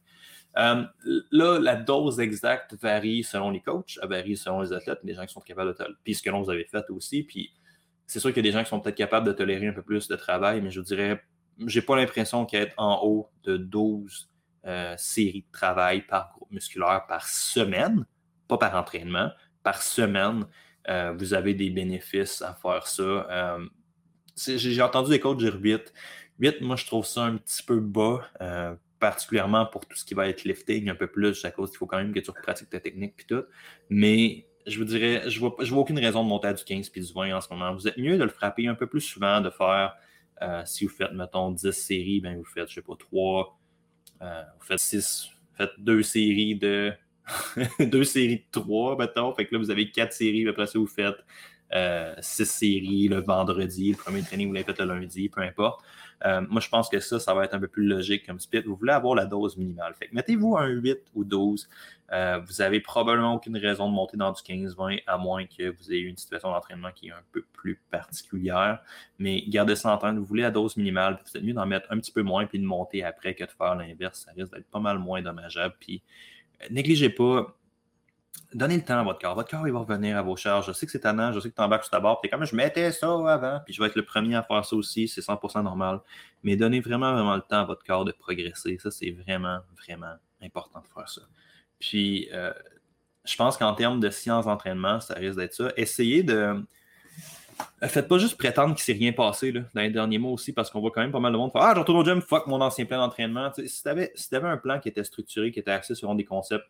Euh, 0.57 0.83
là, 1.31 1.59
la 1.59 1.75
dose 1.75 2.19
exacte 2.19 2.75
varie 2.81 3.23
selon 3.23 3.51
les 3.51 3.61
coachs, 3.61 3.97
elle 4.01 4.09
varie 4.09 4.35
selon 4.35 4.61
les 4.61 4.73
athlètes, 4.73 4.99
les 5.03 5.13
gens 5.13 5.25
qui 5.25 5.33
sont 5.33 5.39
capables 5.39 5.73
de 5.73 5.97
puis 6.03 6.13
ce 6.13 6.21
que 6.21 6.29
l'on 6.29 6.41
vous 6.41 6.49
avez 6.49 6.65
fait 6.65 6.89
aussi. 6.89 7.23
Puis 7.23 7.53
c'est 8.05 8.19
sûr 8.19 8.33
qu'il 8.33 8.45
y 8.45 8.47
a 8.47 8.51
des 8.51 8.57
gens 8.57 8.63
qui 8.63 8.69
sont 8.69 8.81
peut-être 8.81 8.97
capables 8.97 9.25
de 9.25 9.31
tolérer 9.31 9.67
un 9.67 9.73
peu 9.73 9.81
plus 9.83 10.07
de 10.09 10.15
travail, 10.15 10.61
mais 10.61 10.69
je 10.69 10.81
dirais, 10.81 11.23
j'ai 11.65 11.81
pas 11.81 11.95
l'impression 11.95 12.45
qu'être 12.45 12.73
en 12.77 13.01
haut 13.03 13.29
de 13.43 13.55
12 13.55 14.29
euh, 14.65 14.95
séries 14.97 15.45
de 15.47 15.51
travail 15.51 16.01
par 16.01 16.33
groupe 16.33 16.51
musculaire 16.51 17.05
par 17.07 17.27
semaine, 17.27 18.05
pas 18.47 18.57
par 18.57 18.75
entraînement, 18.75 19.31
par 19.63 19.81
semaine, 19.81 20.45
euh, 20.89 21.13
vous 21.17 21.33
avez 21.33 21.53
des 21.53 21.69
bénéfices 21.69 22.41
à 22.41 22.53
faire 22.53 22.87
ça. 22.87 23.57
j'ai 24.37 24.81
entendu 24.81 25.11
des 25.11 25.19
coachs 25.19 25.37
dire 25.37 25.57
8. 25.59 25.93
8, 26.39 26.61
moi, 26.61 26.75
je 26.75 26.85
trouve 26.85 27.05
ça 27.05 27.23
un 27.23 27.37
petit 27.37 27.63
peu 27.63 27.79
bas 27.79 28.21
particulièrement 29.01 29.65
pour 29.65 29.85
tout 29.85 29.97
ce 29.97 30.05
qui 30.05 30.13
va 30.13 30.27
être 30.29 30.43
lifting 30.43 30.87
un 30.89 30.95
peu 30.95 31.07
plus, 31.07 31.43
à 31.43 31.51
cause 31.51 31.71
qu'il 31.71 31.79
faut 31.79 31.87
quand 31.87 31.97
même 31.97 32.13
que 32.13 32.19
tu 32.19 32.31
pratiques 32.31 32.69
ta 32.69 32.79
technique 32.79 33.15
puis 33.17 33.25
tout. 33.25 33.43
Mais 33.89 34.45
je 34.67 34.77
vous 34.77 34.85
dirais, 34.85 35.23
je 35.27 35.39
vois, 35.39 35.55
je 35.59 35.71
vois 35.71 35.81
aucune 35.81 35.99
raison 35.99 36.23
de 36.23 36.29
monter 36.29 36.47
à 36.47 36.53
du 36.53 36.63
15 36.63 36.89
puis 36.89 37.01
du 37.01 37.11
20 37.11 37.35
en 37.35 37.41
ce 37.41 37.49
moment. 37.51 37.73
Vous 37.73 37.87
êtes 37.87 37.97
mieux 37.97 38.17
de 38.17 38.23
le 38.23 38.29
frapper 38.29 38.67
un 38.67 38.75
peu 38.75 38.87
plus 38.87 39.01
souvent, 39.01 39.41
de 39.41 39.49
faire, 39.49 39.95
euh, 40.41 40.61
si 40.65 40.85
vous 40.85 40.91
faites, 40.91 41.13
mettons, 41.13 41.51
10 41.51 41.71
séries, 41.71 42.21
ben 42.21 42.37
vous 42.37 42.45
faites, 42.45 42.69
je 42.69 42.75
sais 42.75 42.81
pas, 42.81 42.93
3, 42.97 43.59
euh, 44.21 44.43
vous 44.59 44.65
faites 44.65 44.79
6, 44.79 45.29
vous 45.33 45.57
faites 45.57 45.71
2 45.79 46.03
séries 46.03 46.55
de. 46.55 46.93
deux 47.79 48.03
séries 48.03 48.37
de 48.37 48.59
3, 48.59 48.97
mettons. 48.97 49.33
Fait 49.33 49.45
que 49.45 49.55
là, 49.55 49.59
vous 49.59 49.71
avez 49.71 49.89
4 49.89 50.13
séries, 50.13 50.47
après 50.47 50.67
ça, 50.67 50.79
vous 50.79 50.87
faites 50.87 51.17
6 51.71 51.75
euh, 51.75 52.15
séries 52.19 53.07
le 53.07 53.21
vendredi, 53.21 53.91
le 53.91 53.97
premier 53.97 54.21
training, 54.21 54.49
vous 54.49 54.53
l'avez 54.53 54.65
fait 54.65 54.79
le 54.79 54.85
lundi, 54.85 55.29
peu 55.29 55.41
importe. 55.41 55.81
Euh, 56.25 56.41
moi, 56.49 56.61
je 56.61 56.69
pense 56.69 56.89
que 56.89 56.99
ça, 56.99 57.19
ça 57.19 57.33
va 57.33 57.45
être 57.45 57.53
un 57.53 57.59
peu 57.59 57.67
plus 57.67 57.87
logique 57.87 58.25
comme 58.25 58.39
split. 58.39 58.61
Vous 58.61 58.75
voulez 58.75 58.93
avoir 58.93 59.15
la 59.15 59.25
dose 59.25 59.57
minimale. 59.57 59.93
Fait 59.95 60.09
mettez-vous 60.11 60.57
un 60.57 60.67
8 60.67 60.99
ou 61.15 61.23
12. 61.23 61.69
Euh, 62.11 62.39
vous 62.45 62.55
n'avez 62.59 62.79
probablement 62.81 63.35
aucune 63.35 63.57
raison 63.57 63.89
de 63.89 63.93
monter 63.93 64.17
dans 64.17 64.31
du 64.31 64.41
15-20, 64.41 65.01
à 65.07 65.17
moins 65.17 65.45
que 65.45 65.69
vous 65.69 65.91
ayez 65.91 66.01
une 66.01 66.17
situation 66.17 66.51
d'entraînement 66.51 66.91
qui 66.93 67.07
est 67.07 67.11
un 67.11 67.23
peu 67.31 67.43
plus 67.53 67.81
particulière. 67.89 68.81
Mais 69.17 69.43
gardez 69.47 69.75
ça 69.75 69.93
en 69.93 69.97
tête. 69.97 70.15
Vous 70.15 70.25
voulez 70.25 70.43
la 70.43 70.51
dose 70.51 70.77
minimale. 70.77 71.19
Vous 71.25 71.37
êtes 71.37 71.43
mieux 71.43 71.53
d'en 71.53 71.65
mettre 71.65 71.87
un 71.89 71.97
petit 71.97 72.11
peu 72.11 72.21
moins 72.21 72.45
puis 72.45 72.59
de 72.59 72.65
monter 72.65 73.03
après 73.03 73.33
que 73.33 73.45
de 73.45 73.51
faire 73.51 73.75
l'inverse. 73.75 74.25
Ça 74.25 74.31
risque 74.33 74.53
d'être 74.53 74.69
pas 74.69 74.79
mal 74.79 74.99
moins 74.99 75.21
dommageable. 75.21 75.75
Puis 75.79 76.03
négligez 76.69 77.09
pas 77.09 77.55
donnez 78.53 78.77
le 78.77 78.83
temps 78.83 78.99
à 78.99 79.03
votre 79.03 79.19
corps. 79.19 79.35
Votre 79.35 79.49
corps, 79.49 79.67
il 79.67 79.73
va 79.73 79.79
revenir 79.79 80.17
à 80.17 80.21
vos 80.21 80.35
charges. 80.35 80.67
Je 80.67 80.73
sais 80.73 80.85
que 80.85 80.91
c'est 80.91 80.99
tannant, 80.99 81.31
je 81.31 81.39
sais 81.39 81.49
que 81.49 81.55
tu 81.55 81.61
embarques 81.61 81.83
sur 81.83 81.91
ta 81.91 81.99
barre, 81.99 82.19
puis 82.21 82.29
comme 82.29 82.45
je 82.45 82.55
mettais 82.55 82.91
ça 82.91 83.07
avant, 83.07 83.59
puis 83.65 83.73
je 83.73 83.81
vais 83.81 83.87
être 83.87 83.95
le 83.95 84.05
premier 84.05 84.35
à 84.35 84.43
faire 84.43 84.65
ça 84.65 84.75
aussi, 84.75 85.07
c'est 85.07 85.21
100% 85.21 85.63
normal. 85.63 86.01
Mais 86.43 86.55
donnez 86.55 86.79
vraiment, 86.79 87.13
vraiment 87.13 87.35
le 87.35 87.41
temps 87.41 87.61
à 87.61 87.65
votre 87.65 87.83
corps 87.83 88.05
de 88.05 88.11
progresser. 88.11 88.77
Ça, 88.79 88.91
c'est 88.91 89.11
vraiment, 89.11 89.59
vraiment 89.85 90.15
important 90.41 90.81
de 90.81 90.87
faire 90.87 91.09
ça. 91.09 91.21
Puis, 91.79 92.29
euh, 92.33 92.53
je 93.25 93.35
pense 93.35 93.57
qu'en 93.57 93.73
termes 93.73 93.99
de 93.99 94.09
science 94.09 94.45
d'entraînement, 94.45 94.99
ça 94.99 95.13
risque 95.15 95.37
d'être 95.37 95.53
ça. 95.53 95.71
Essayez 95.77 96.23
de. 96.23 96.63
Euh, 97.83 97.87
faites 97.87 98.07
pas 98.07 98.17
juste 98.17 98.37
prétendre 98.37 98.75
qu'il 98.75 98.83
s'est 98.83 98.93
rien 98.93 99.11
passé 99.11 99.51
là, 99.51 99.61
dans 99.73 99.81
les 99.81 99.89
derniers 99.89 100.17
mois 100.17 100.31
aussi, 100.31 100.53
parce 100.53 100.69
qu'on 100.69 100.81
voit 100.81 100.91
quand 100.91 101.01
même 101.01 101.11
pas 101.11 101.19
mal 101.19 101.33
de 101.33 101.37
monde 101.37 101.51
faire 101.51 101.61
Ah, 101.61 101.73
je 101.75 101.79
retourne 101.79 101.99
au 101.99 102.05
gym, 102.05 102.21
fuck 102.21 102.47
mon 102.47 102.61
ancien 102.61 102.85
plan 102.85 102.99
d'entraînement. 102.99 103.51
si 103.53 103.81
tu 103.81 103.89
avais, 103.89 104.11
si 104.15 104.35
un 104.35 104.57
plan 104.57 104.79
qui 104.79 104.89
était 104.89 105.03
structuré, 105.03 105.51
qui 105.51 105.59
était 105.59 105.71
axé 105.71 105.95
sur 105.95 106.13
des 106.15 106.25
concepts 106.25 106.65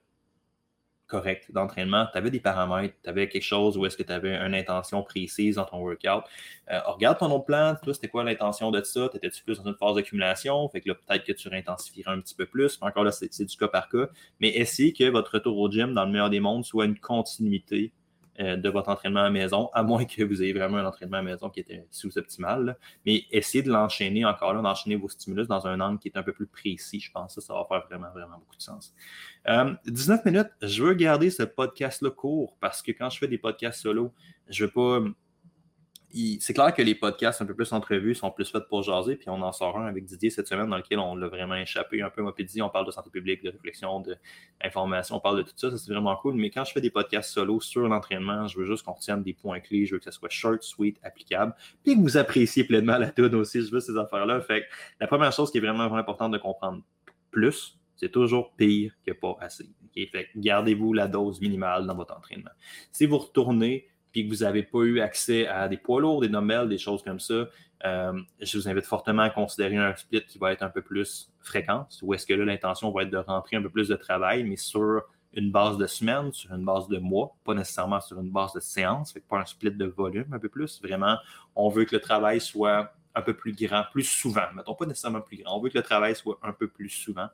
correct 1.11 1.51
d'entraînement, 1.51 2.07
tu 2.11 2.17
avais 2.17 2.31
des 2.31 2.39
paramètres, 2.39 2.95
tu 3.03 3.09
avais 3.09 3.27
quelque 3.27 3.43
chose 3.43 3.77
où 3.77 3.85
est-ce 3.85 3.97
que 3.97 4.03
tu 4.03 4.13
avais 4.13 4.33
une 4.33 4.55
intention 4.55 5.03
précise 5.03 5.55
dans 5.55 5.65
ton 5.65 5.79
workout. 5.79 6.23
Euh, 6.71 6.79
regarde 6.85 7.19
ton 7.19 7.29
autre 7.31 7.43
plan, 7.45 7.75
toi, 7.83 7.93
c'était 7.93 8.07
quoi 8.07 8.23
l'intention 8.23 8.71
de 8.71 8.81
ça? 8.81 9.09
T'étais-tu 9.09 9.43
plus 9.43 9.57
dans 9.57 9.69
une 9.69 9.75
phase 9.75 9.95
d'accumulation? 9.95 10.69
Fait 10.69 10.79
que 10.79 10.87
là, 10.87 10.95
peut-être 10.95 11.25
que 11.25 11.33
tu 11.33 11.49
réintensifieras 11.49 12.13
un 12.13 12.21
petit 12.21 12.33
peu 12.33 12.45
plus. 12.45 12.77
Encore 12.81 13.03
là, 13.03 13.11
c'est 13.11 13.45
du 13.45 13.57
cas 13.57 13.67
par 13.67 13.89
cas. 13.89 14.07
Mais 14.39 14.49
essayez 14.55 14.93
que 14.93 15.09
votre 15.09 15.33
retour 15.33 15.57
au 15.57 15.69
gym, 15.69 15.93
dans 15.93 16.05
le 16.05 16.11
meilleur 16.11 16.29
des 16.29 16.39
mondes, 16.39 16.63
soit 16.63 16.85
une 16.85 16.97
continuité 16.97 17.91
de 18.41 18.69
votre 18.69 18.89
entraînement 18.89 19.23
à 19.23 19.29
maison, 19.29 19.69
à 19.73 19.83
moins 19.83 20.05
que 20.05 20.23
vous 20.23 20.41
ayez 20.41 20.53
vraiment 20.53 20.77
un 20.77 20.85
entraînement 20.85 21.17
à 21.17 21.21
maison 21.21 21.49
qui 21.49 21.59
était 21.59 21.85
sous-optimal. 21.91 22.77
Mais 23.05 23.25
essayez 23.31 23.63
de 23.63 23.69
l'enchaîner 23.69 24.25
encore 24.25 24.53
là, 24.53 24.61
d'enchaîner 24.61 24.95
vos 24.95 25.09
stimulus 25.09 25.47
dans 25.47 25.67
un 25.67 25.79
angle 25.79 25.99
qui 25.99 26.07
est 26.07 26.17
un 26.17 26.23
peu 26.23 26.33
plus 26.33 26.47
précis. 26.47 26.99
Je 26.99 27.11
pense 27.11 27.35
que 27.35 27.41
ça, 27.41 27.47
ça 27.47 27.53
va 27.53 27.65
faire 27.65 27.87
vraiment, 27.87 28.11
vraiment 28.11 28.37
beaucoup 28.37 28.55
de 28.55 28.61
sens. 28.61 28.93
19 29.45 30.19
euh, 30.19 30.29
minutes, 30.29 30.51
je 30.61 30.83
veux 30.83 30.93
garder 30.93 31.29
ce 31.29 31.43
podcast-là 31.43 32.11
court 32.11 32.55
parce 32.59 32.81
que 32.81 32.91
quand 32.91 33.09
je 33.09 33.17
fais 33.17 33.27
des 33.27 33.37
podcasts 33.37 33.81
solo, 33.81 34.13
je 34.49 34.63
ne 34.63 34.67
veux 34.67 34.73
pas 34.73 34.99
c'est 36.39 36.53
clair 36.53 36.73
que 36.73 36.81
les 36.81 36.95
podcasts 36.95 37.41
un 37.41 37.45
peu 37.45 37.55
plus 37.55 37.71
entrevus 37.73 38.15
sont 38.15 38.31
plus 38.31 38.49
faits 38.49 38.67
pour 38.67 38.83
jaser, 38.83 39.15
puis 39.15 39.29
on 39.29 39.41
en 39.41 39.51
sort 39.51 39.77
un 39.77 39.85
avec 39.85 40.05
Didier 40.05 40.29
cette 40.29 40.47
semaine 40.47 40.69
dans 40.69 40.77
lequel 40.77 40.99
on 40.99 41.15
l'a 41.15 41.27
vraiment 41.27 41.55
échappé 41.55 42.01
un 42.01 42.09
peu. 42.09 42.21
Moi, 42.21 42.33
Didier, 42.37 42.61
on 42.61 42.69
parle 42.69 42.85
de 42.85 42.91
santé 42.91 43.09
publique, 43.09 43.43
de 43.43 43.49
réflexion, 43.49 44.03
d'information, 44.61 45.15
on 45.15 45.19
parle 45.19 45.37
de 45.37 45.43
tout 45.43 45.53
ça, 45.55 45.71
ça 45.71 45.77
c'est 45.77 45.91
vraiment 45.91 46.15
cool. 46.15 46.35
Mais 46.35 46.49
quand 46.49 46.65
je 46.65 46.71
fais 46.71 46.81
des 46.81 46.89
podcasts 46.89 47.31
solo 47.31 47.59
sur 47.59 47.87
l'entraînement, 47.87 48.47
je 48.47 48.57
veux 48.59 48.65
juste 48.65 48.83
qu'on 48.83 48.93
retienne 48.93 49.23
des 49.23 49.33
points 49.33 49.59
clés, 49.59 49.85
je 49.85 49.95
veux 49.95 49.99
que 49.99 50.05
ça 50.05 50.11
soit 50.11 50.29
short, 50.29 50.63
sweet, 50.63 50.97
applicable, 51.03 51.53
puis 51.83 51.95
que 51.95 52.01
vous 52.01 52.17
appréciez 52.17 52.63
pleinement 52.63 52.97
la 52.97 53.11
tune 53.11 53.35
aussi, 53.35 53.61
je 53.61 53.71
veux 53.71 53.79
ces 53.79 53.97
affaires-là. 53.97 54.41
Fait 54.41 54.61
que 54.61 54.65
la 54.99 55.07
première 55.07 55.31
chose 55.31 55.51
qui 55.51 55.59
est 55.59 55.61
vraiment, 55.61 55.85
vraiment 55.85 55.97
importante 55.97 56.31
de 56.31 56.37
comprendre 56.37 56.81
plus, 57.31 57.77
c'est 57.95 58.11
toujours 58.11 58.53
pire 58.55 58.93
que 59.05 59.11
pas 59.11 59.37
assez. 59.39 59.69
Fait 59.93 60.29
gardez-vous 60.35 60.93
la 60.93 61.07
dose 61.07 61.39
minimale 61.39 61.85
dans 61.85 61.95
votre 61.95 62.17
entraînement. 62.17 62.49
Si 62.91 63.05
vous 63.05 63.19
retournez 63.19 63.87
puis 64.11 64.27
que 64.27 64.33
vous 64.33 64.43
n'avez 64.43 64.63
pas 64.63 64.79
eu 64.79 64.99
accès 64.99 65.47
à 65.47 65.67
des 65.67 65.77
poids 65.77 66.01
lourds, 66.01 66.21
des 66.21 66.29
dumbbells, 66.29 66.69
des 66.69 66.77
choses 66.77 67.03
comme 67.03 67.19
ça, 67.19 67.47
euh, 67.85 68.19
je 68.39 68.57
vous 68.57 68.69
invite 68.69 68.85
fortement 68.85 69.23
à 69.23 69.29
considérer 69.29 69.77
un 69.77 69.95
split 69.95 70.23
qui 70.25 70.37
va 70.37 70.51
être 70.51 70.63
un 70.63 70.69
peu 70.69 70.81
plus 70.81 71.31
fréquent, 71.39 71.87
ou 72.01 72.13
est-ce 72.13 72.25
que 72.25 72.33
là, 72.33 72.45
l'intention 72.45 72.91
va 72.91 73.03
être 73.03 73.09
de 73.09 73.17
rentrer 73.17 73.55
un 73.55 73.61
peu 73.61 73.69
plus 73.69 73.87
de 73.87 73.95
travail, 73.95 74.43
mais 74.43 74.57
sur 74.57 75.03
une 75.33 75.51
base 75.51 75.77
de 75.77 75.87
semaine, 75.87 76.31
sur 76.33 76.53
une 76.53 76.65
base 76.65 76.87
de 76.89 76.97
mois, 76.97 77.35
pas 77.43 77.53
nécessairement 77.53 78.01
sur 78.01 78.19
une 78.19 78.29
base 78.29 78.53
de 78.53 78.59
séance, 78.59 79.13
pas 79.29 79.37
un 79.37 79.45
split 79.45 79.71
de 79.71 79.85
volume 79.85 80.27
un 80.31 80.39
peu 80.39 80.49
plus. 80.49 80.81
Vraiment, 80.81 81.17
on 81.55 81.69
veut 81.69 81.85
que 81.85 81.95
le 81.95 82.01
travail 82.01 82.41
soit 82.41 82.93
un 83.15 83.21
peu 83.21 83.33
plus 83.33 83.53
grand, 83.53 83.83
plus 83.91 84.03
souvent. 84.03 84.47
Mettons 84.53 84.75
pas 84.75 84.85
nécessairement 84.85 85.21
plus 85.21 85.37
grand. 85.37 85.57
On 85.57 85.61
veut 85.61 85.69
que 85.69 85.77
le 85.77 85.83
travail 85.83 86.15
soit 86.15 86.37
un 86.43 86.53
peu 86.53 86.67
plus 86.67 86.89
souvent. 86.89 87.27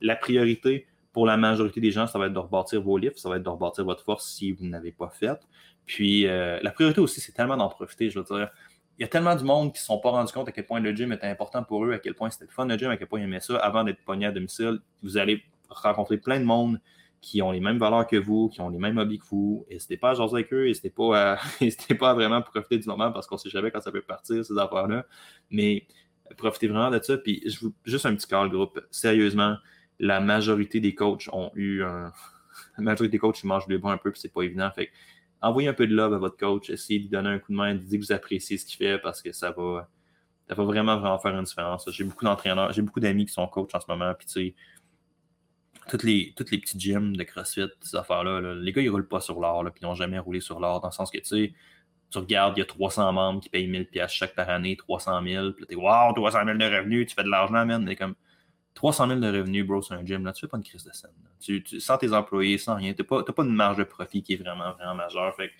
La 0.00 0.16
priorité 0.16 0.86
pour 1.12 1.26
la 1.26 1.36
majorité 1.36 1.80
des 1.80 1.92
gens, 1.92 2.08
ça 2.08 2.18
va 2.18 2.26
être 2.26 2.32
de 2.32 2.38
rebâtir 2.38 2.82
vos 2.82 2.98
livres, 2.98 3.16
ça 3.16 3.28
va 3.28 3.36
être 3.36 3.44
de 3.44 3.48
rebâtir 3.48 3.84
votre 3.84 4.02
force 4.02 4.28
si 4.28 4.50
vous 4.50 4.66
n'avez 4.66 4.90
pas 4.90 5.10
fait. 5.10 5.38
Puis 5.86 6.26
euh, 6.26 6.58
la 6.62 6.70
priorité 6.70 7.00
aussi, 7.00 7.20
c'est 7.20 7.32
tellement 7.32 7.56
d'en 7.56 7.68
profiter. 7.68 8.10
Je 8.10 8.18
veux 8.18 8.24
dire, 8.24 8.50
il 8.98 9.02
y 9.02 9.04
a 9.04 9.08
tellement 9.08 9.34
du 9.34 9.44
monde 9.44 9.72
qui 9.72 9.76
ne 9.76 9.80
se 9.80 9.86
sont 9.86 9.98
pas 9.98 10.10
rendus 10.10 10.32
compte 10.32 10.48
à 10.48 10.52
quel 10.52 10.66
point 10.66 10.80
le 10.80 10.94
gym 10.94 11.12
était 11.12 11.26
important 11.26 11.62
pour 11.62 11.84
eux, 11.84 11.92
à 11.92 11.98
quel 11.98 12.14
point 12.14 12.30
c'était 12.30 12.50
fun 12.50 12.66
le 12.66 12.78
gym, 12.78 12.90
à 12.90 12.96
quel 12.96 13.08
point 13.08 13.20
ils 13.20 13.24
aimaient 13.24 13.40
ça 13.40 13.56
avant 13.56 13.84
d'être 13.84 14.02
pogné 14.04 14.26
à 14.26 14.32
domicile. 14.32 14.78
Vous 15.02 15.16
allez 15.16 15.42
rencontrer 15.68 16.18
plein 16.18 16.38
de 16.38 16.44
monde 16.44 16.80
qui 17.20 17.40
ont 17.42 17.50
les 17.50 17.60
mêmes 17.60 17.78
valeurs 17.78 18.06
que 18.06 18.16
vous, 18.16 18.50
qui 18.50 18.60
ont 18.60 18.68
les 18.68 18.78
mêmes 18.78 18.98
hobbies 18.98 19.18
que 19.18 19.26
vous. 19.26 19.66
N'hésitez 19.70 19.96
pas 19.96 20.10
à 20.10 20.14
jaser 20.14 20.34
avec 20.34 20.52
eux, 20.52 20.66
n'hésitez 20.66 20.90
pas 20.90 21.32
à, 21.32 21.38
pas 21.98 22.10
à 22.10 22.14
vraiment 22.14 22.42
profiter 22.42 22.78
du 22.78 22.86
moment 22.86 23.10
parce 23.12 23.26
qu'on 23.26 23.36
ne 23.36 23.40
sait 23.40 23.50
jamais 23.50 23.70
quand 23.70 23.80
ça 23.80 23.90
peut 23.90 24.02
partir, 24.02 24.44
ces 24.44 24.58
affaires-là. 24.58 25.06
Mais 25.50 25.86
profitez 26.36 26.68
vraiment 26.68 26.90
de 26.90 27.02
ça. 27.02 27.16
Puis 27.18 27.42
je 27.46 27.58
vous, 27.60 27.74
juste 27.84 28.06
un 28.06 28.14
petit 28.14 28.26
call 28.26 28.50
groupe. 28.50 28.80
Sérieusement, 28.90 29.56
la 29.98 30.20
majorité 30.20 30.80
des 30.80 30.94
coachs 30.94 31.28
ont 31.32 31.50
eu 31.54 31.82
un. 31.82 32.12
La 32.78 32.84
majorité 32.84 33.12
des 33.12 33.18
coachs, 33.18 33.42
ils 33.42 33.46
mangent 33.46 33.66
le 33.66 33.78
bon 33.78 33.88
un 33.88 33.98
peu, 33.98 34.12
puis 34.12 34.20
c'est 34.20 34.32
pas 34.32 34.42
évident. 34.42 34.70
Fait 34.70 34.90
envoyez 35.44 35.68
un 35.68 35.74
peu 35.74 35.86
de 35.86 35.94
love 35.94 36.14
à 36.14 36.18
votre 36.18 36.36
coach, 36.36 36.70
essayez 36.70 36.98
de 37.00 37.04
lui 37.04 37.10
donner 37.10 37.28
un 37.28 37.38
coup 37.38 37.52
de 37.52 37.56
main, 37.56 37.74
dire 37.74 38.00
que 38.00 38.04
vous 38.04 38.12
appréciez 38.12 38.56
ce 38.58 38.64
qu'il 38.64 38.78
fait 38.78 38.98
parce 38.98 39.22
que 39.22 39.32
ça 39.32 39.50
va, 39.50 39.88
ça 40.48 40.54
va 40.54 40.64
vraiment, 40.64 40.98
vraiment 40.98 41.18
faire 41.18 41.36
une 41.36 41.44
différence. 41.44 41.88
J'ai 41.90 42.04
beaucoup 42.04 42.24
d'entraîneurs, 42.24 42.72
j'ai 42.72 42.82
beaucoup 42.82 43.00
d'amis 43.00 43.26
qui 43.26 43.32
sont 43.32 43.46
coachs 43.46 43.74
en 43.74 43.80
ce 43.80 43.86
moment, 43.88 44.14
puis 44.14 44.26
tu 44.26 44.32
sais, 44.32 44.54
toutes 45.88 46.02
les, 46.02 46.32
toutes 46.34 46.50
les 46.50 46.58
petits 46.58 46.78
gyms 46.80 47.14
de 47.16 47.22
CrossFit, 47.24 47.68
ces 47.82 47.96
affaires-là, 47.96 48.54
les 48.54 48.72
gars, 48.72 48.82
ils 48.82 48.88
roulent 48.88 49.08
pas 49.08 49.20
sur 49.20 49.38
l'or, 49.38 49.64
puis 49.64 49.80
ils 49.82 49.84
n'ont 49.84 49.94
jamais 49.94 50.18
roulé 50.18 50.40
sur 50.40 50.60
l'or, 50.60 50.80
dans 50.80 50.88
le 50.88 50.92
sens 50.92 51.10
que, 51.10 51.18
tu 51.18 51.24
sais, 51.24 51.54
tu 52.10 52.18
regardes, 52.18 52.56
il 52.56 52.60
y 52.60 52.62
a 52.62 52.66
300 52.66 53.12
membres 53.12 53.40
qui 53.40 53.50
payent 53.50 53.66
1000 53.66 53.86
pièces 53.88 54.12
chaque 54.12 54.34
par 54.34 54.48
année, 54.48 54.76
300 54.76 55.22
000, 55.22 55.52
puis 55.52 55.66
tu 55.66 55.74
es, 55.74 55.76
wow, 55.76 56.12
300 56.14 56.44
000 56.46 56.58
de 56.58 56.64
revenus, 56.64 57.08
tu 57.08 57.14
fais 57.14 57.24
de 57.24 57.28
l'argent, 57.28 57.66
man, 57.66 57.84
mais 57.84 57.96
comme 57.96 58.14
300 58.74 59.08
000 59.08 59.20
de 59.20 59.26
revenus, 59.26 59.66
bro, 59.66 59.82
sur 59.82 59.94
un 59.94 60.04
gym, 60.04 60.24
là, 60.24 60.32
tu 60.32 60.40
fais 60.40 60.48
pas 60.48 60.56
une 60.56 60.64
crise 60.64 60.84
de 60.84 60.92
scène. 60.92 61.10
Tu, 61.40 61.64
sans 61.80 61.96
tes 61.96 62.12
employés, 62.12 62.58
sans 62.58 62.74
rien, 62.74 62.92
tu 62.92 63.02
n'as 63.02 63.22
pas, 63.22 63.32
pas, 63.32 63.44
une 63.44 63.54
marge 63.54 63.78
de 63.78 63.84
profit 63.84 64.22
qui 64.22 64.34
est 64.34 64.36
vraiment, 64.36 64.72
vraiment 64.72 64.94
majeure. 64.94 65.34
Fait 65.36 65.50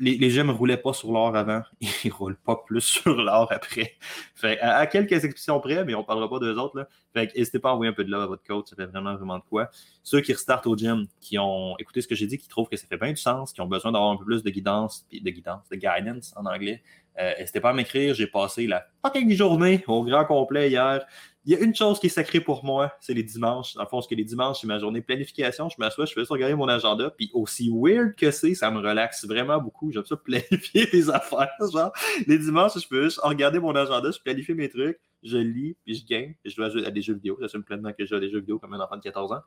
les, 0.00 0.16
les 0.16 0.30
gyms 0.30 0.48
ne 0.48 0.52
roulaient 0.52 0.76
pas 0.76 0.92
sur 0.92 1.12
l'or 1.12 1.36
avant, 1.36 1.62
ils 1.80 1.88
ne 2.06 2.12
roulent 2.12 2.36
pas 2.36 2.56
plus 2.66 2.80
sur 2.80 3.14
l'or 3.14 3.52
après. 3.52 3.96
Fait 4.34 4.58
à, 4.60 4.86
quelques 4.86 5.12
exceptions 5.12 5.60
près, 5.60 5.84
mais 5.84 5.94
on 5.94 6.00
ne 6.00 6.04
parlera 6.04 6.28
pas 6.28 6.38
d'eux 6.38 6.56
autres. 6.56 6.76
Là. 6.76 6.88
Fait 7.12 7.32
n'hésitez 7.36 7.58
pas 7.58 7.70
à 7.70 7.72
envoyer 7.74 7.90
un 7.90 7.94
peu 7.94 8.04
de 8.04 8.10
love 8.10 8.22
à 8.22 8.26
votre 8.26 8.42
coach, 8.42 8.66
ça 8.68 8.76
fait 8.76 8.86
vraiment, 8.86 9.14
vraiment 9.14 9.38
de 9.38 9.44
quoi. 9.48 9.70
Ceux 10.02 10.20
qui 10.20 10.32
restartent 10.32 10.66
au 10.66 10.76
gym, 10.76 11.06
qui 11.20 11.38
ont 11.38 11.76
écouté 11.78 12.00
ce 12.00 12.08
que 12.08 12.14
j'ai 12.14 12.26
dit, 12.26 12.38
qui 12.38 12.48
trouvent 12.48 12.68
que 12.68 12.76
ça 12.76 12.86
fait 12.86 12.96
bien 12.96 13.10
du 13.10 13.16
sens, 13.16 13.52
qui 13.52 13.60
ont 13.60 13.66
besoin 13.66 13.92
d'avoir 13.92 14.10
un 14.10 14.16
peu 14.16 14.24
plus 14.24 14.42
de 14.42 14.50
guidance, 14.50 15.06
de 15.12 15.30
guidance, 15.30 15.68
de 15.68 15.76
guidance 15.76 16.34
en 16.36 16.46
anglais, 16.46 16.82
euh, 17.20 17.32
n'hésitez 17.38 17.60
pas 17.60 17.70
à 17.70 17.72
m'écrire. 17.72 18.14
J'ai 18.14 18.26
passé 18.26 18.66
la 18.66 18.86
fucking 19.04 19.30
journée 19.32 19.84
au 19.86 20.02
grand 20.04 20.24
complet 20.24 20.70
hier 20.70 21.04
il 21.44 21.52
y 21.52 21.56
a 21.56 21.60
une 21.60 21.74
chose 21.74 21.98
qui 21.98 22.06
est 22.06 22.10
sacrée 22.10 22.40
pour 22.40 22.64
moi, 22.64 22.92
c'est 23.00 23.14
les 23.14 23.24
dimanches. 23.24 23.74
Dans 23.74 23.82
le 23.82 23.88
fond, 23.88 24.00
ce 24.00 24.08
que 24.08 24.14
les 24.14 24.24
dimanches, 24.24 24.60
c'est 24.60 24.66
ma 24.68 24.78
journée 24.78 25.00
de 25.00 25.04
planification. 25.04 25.68
Je 25.68 25.74
m'assois, 25.78 26.06
je 26.06 26.12
fais 26.12 26.24
ça 26.24 26.34
regarder 26.34 26.54
mon 26.54 26.68
agenda. 26.68 27.10
Puis 27.10 27.30
aussi 27.34 27.68
weird 27.72 28.14
que 28.14 28.30
c'est, 28.30 28.54
ça 28.54 28.70
me 28.70 28.78
relaxe 28.78 29.26
vraiment 29.26 29.60
beaucoup. 29.60 29.90
J'aime 29.90 30.04
ça 30.04 30.16
planifier 30.24 30.86
des 30.86 31.10
affaires. 31.10 31.50
Genre, 31.72 31.92
les 32.28 32.38
dimanches, 32.38 32.78
je 32.80 32.86
peux 32.86 33.04
juste 33.04 33.18
regarder 33.22 33.58
mon 33.58 33.74
agenda, 33.74 34.10
je 34.10 34.20
planifie 34.20 34.54
mes 34.54 34.68
trucs, 34.68 35.00
je 35.24 35.38
lis, 35.38 35.76
puis 35.84 35.96
je 35.96 36.06
gagne. 36.06 36.34
Puis 36.42 36.52
je 36.52 36.56
dois 36.56 36.70
jouer 36.70 36.86
à 36.86 36.92
des 36.92 37.02
jeux 37.02 37.14
vidéo. 37.14 37.36
J'assume 37.40 37.64
pleinement 37.64 37.92
que 37.92 38.04
je 38.04 38.10
joue 38.10 38.16
à 38.16 38.20
des 38.20 38.30
jeux 38.30 38.40
vidéo 38.40 38.60
comme 38.60 38.74
un 38.74 38.80
enfant 38.80 38.96
de 38.96 39.02
14 39.02 39.32
ans. 39.32 39.42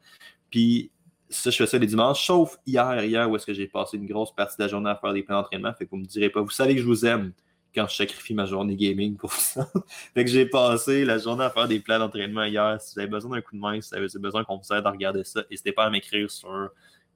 Puis 0.51 0.91
ça, 1.29 1.49
je 1.49 1.55
fais 1.55 1.65
ça 1.65 1.77
les 1.77 1.88
dimanches, 1.88 2.25
sauf 2.27 2.58
hier, 2.67 3.03
hier, 3.05 3.29
où 3.29 3.36
est-ce 3.38 3.45
que 3.45 3.53
j'ai 3.53 3.67
passé 3.67 3.97
une 3.97 4.05
grosse 4.05 4.36
partie 4.36 4.58
de 4.58 4.63
la 4.63 4.67
journée 4.67 4.89
à 4.89 4.95
faire 4.95 5.13
des 5.13 5.23
plans 5.23 5.41
d'entraînement. 5.41 5.73
Fait 5.73 5.86
que 5.86 5.91
vous 5.91 5.97
me 5.97 6.05
direz 6.05 6.29
pas, 6.29 6.41
vous 6.41 6.49
savez 6.49 6.75
que 6.75 6.81
je 6.81 6.86
vous 6.86 7.05
aime 7.05 7.31
quand 7.75 7.88
je 7.88 7.95
sacrifie 7.95 8.33
ma 8.33 8.45
journée 8.45 8.75
gaming 8.75 9.15
pour 9.17 9.33
ça. 9.33 9.69
fait 10.13 10.25
que 10.25 10.31
j'ai 10.31 10.45
passé 10.45 11.05
la 11.05 11.17
journée 11.17 11.43
à 11.43 11.49
faire 11.49 11.67
des 11.67 11.79
plans 11.79 11.99
d'entraînement 11.99 12.45
hier. 12.45 12.81
Si 12.81 12.95
vous 12.95 13.01
avez 13.01 13.09
besoin 13.09 13.35
d'un 13.35 13.41
coup 13.41 13.55
de 13.55 13.61
main, 13.61 13.79
si 13.81 13.89
vous 13.89 13.95
avez 13.97 14.19
besoin 14.19 14.43
qu'on 14.43 14.57
vous 14.57 14.73
aide 14.73 14.85
à 14.85 14.91
regarder 14.91 15.23
ça, 15.23 15.43
n'hésitez 15.51 15.71
pas 15.71 15.85
à 15.85 15.89
m'écrire 15.89 16.31
sur 16.31 16.71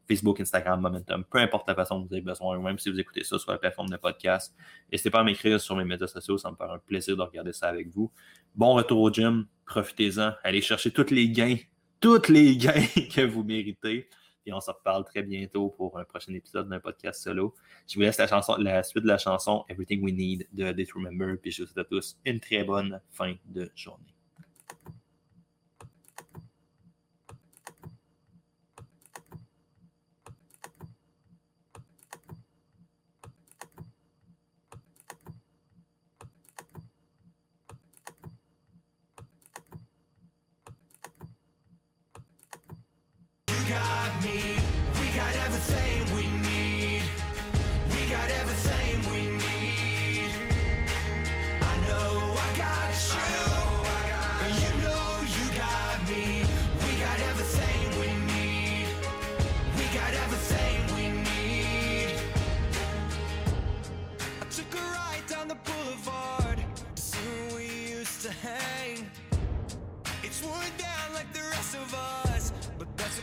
Facebook, 0.10 0.40
Instagram, 0.40 0.82
Momentum, 0.82 1.24
peu 1.24 1.38
importe 1.38 1.68
la 1.68 1.76
façon 1.76 2.00
dont 2.00 2.08
vous 2.08 2.14
avez 2.14 2.22
besoin, 2.22 2.58
ou 2.58 2.62
même 2.64 2.80
si 2.80 2.90
vous 2.90 3.00
écoutez 3.00 3.24
ça 3.24 3.38
sur 3.38 3.52
la 3.52 3.60
plateforme 3.60 3.90
de 3.90 3.98
podcast. 3.98 4.56
N'hésitez 4.92 5.12
pas 5.12 5.20
à 5.20 5.24
m'écrire 5.24 5.62
sur 5.62 5.76
mes 5.76 5.86
médias 5.86 6.08
sociaux, 6.08 6.38
ça 6.38 6.50
me 6.50 6.56
fait 6.56 6.64
un 6.64 6.80
plaisir 6.80 7.16
de 7.16 7.22
regarder 7.22 7.54
ça 7.54 7.68
avec 7.68 7.90
vous. 7.90 8.12
Bon 8.56 8.74
retour 8.74 9.02
au 9.02 9.12
gym, 9.12 9.46
profitez-en, 9.68 10.32
allez 10.44 10.62
chercher 10.62 10.90
tous 10.90 11.12
les 11.12 11.30
gains, 11.30 11.58
tous 12.00 12.28
les 12.30 12.58
gains 12.58 12.88
que 13.14 13.22
vous 13.26 13.44
méritez 13.44 14.10
on 14.54 14.62
se 14.62 14.72
reparle 14.72 15.04
très 15.06 15.24
bientôt 15.24 15.70
pour 15.70 15.98
un 16.00 16.04
prochain 16.04 16.34
épisode 16.34 16.70
d'un 16.70 16.80
podcast 16.80 17.22
solo. 17.24 17.56
Je 17.88 17.96
vous 17.96 18.02
laisse 18.02 18.18
la 18.18 18.84
suite 18.84 19.04
de 19.04 19.08
la 19.08 19.18
chanson 19.18 19.66
Everything 19.70 20.04
We 20.04 20.14
Need 20.14 20.48
de 20.54 20.72
Date 20.72 20.92
Remember. 20.94 21.38
Puis 21.42 21.52
je 21.52 21.64
vous 21.64 21.68
souhaite 21.68 21.86
à 21.86 21.90
tous 21.90 22.18
une 22.26 22.40
très 22.40 22.64
bonne 22.64 23.02
fin 23.12 23.36
de 23.46 23.72
journée. 23.76 24.14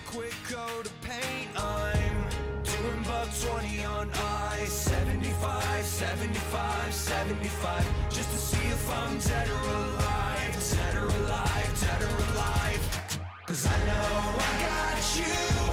quick 0.06 0.34
go 0.50 0.66
to 0.82 0.90
paint. 1.02 1.48
I'm 1.56 2.28
doing 2.62 3.02
buck 3.02 3.28
20 3.40 3.84
on 3.84 4.10
I 4.14 4.64
75, 4.66 5.84
75, 5.84 6.94
75. 6.94 8.10
Just 8.10 8.30
to 8.30 8.38
see 8.38 8.68
if 8.68 8.90
I'm 8.90 9.18
dead 9.18 9.48
or 9.48 9.68
alive. 9.68 10.52
Dead 10.70 10.94
or 10.96 11.06
alive, 11.06 11.80
dead 11.80 12.02
or 12.02 12.32
alive. 12.32 13.20
Cause 13.46 13.66
I 13.66 13.78
know 13.86 14.36
I 14.38 14.94
got 14.94 15.16
you. 15.18 15.65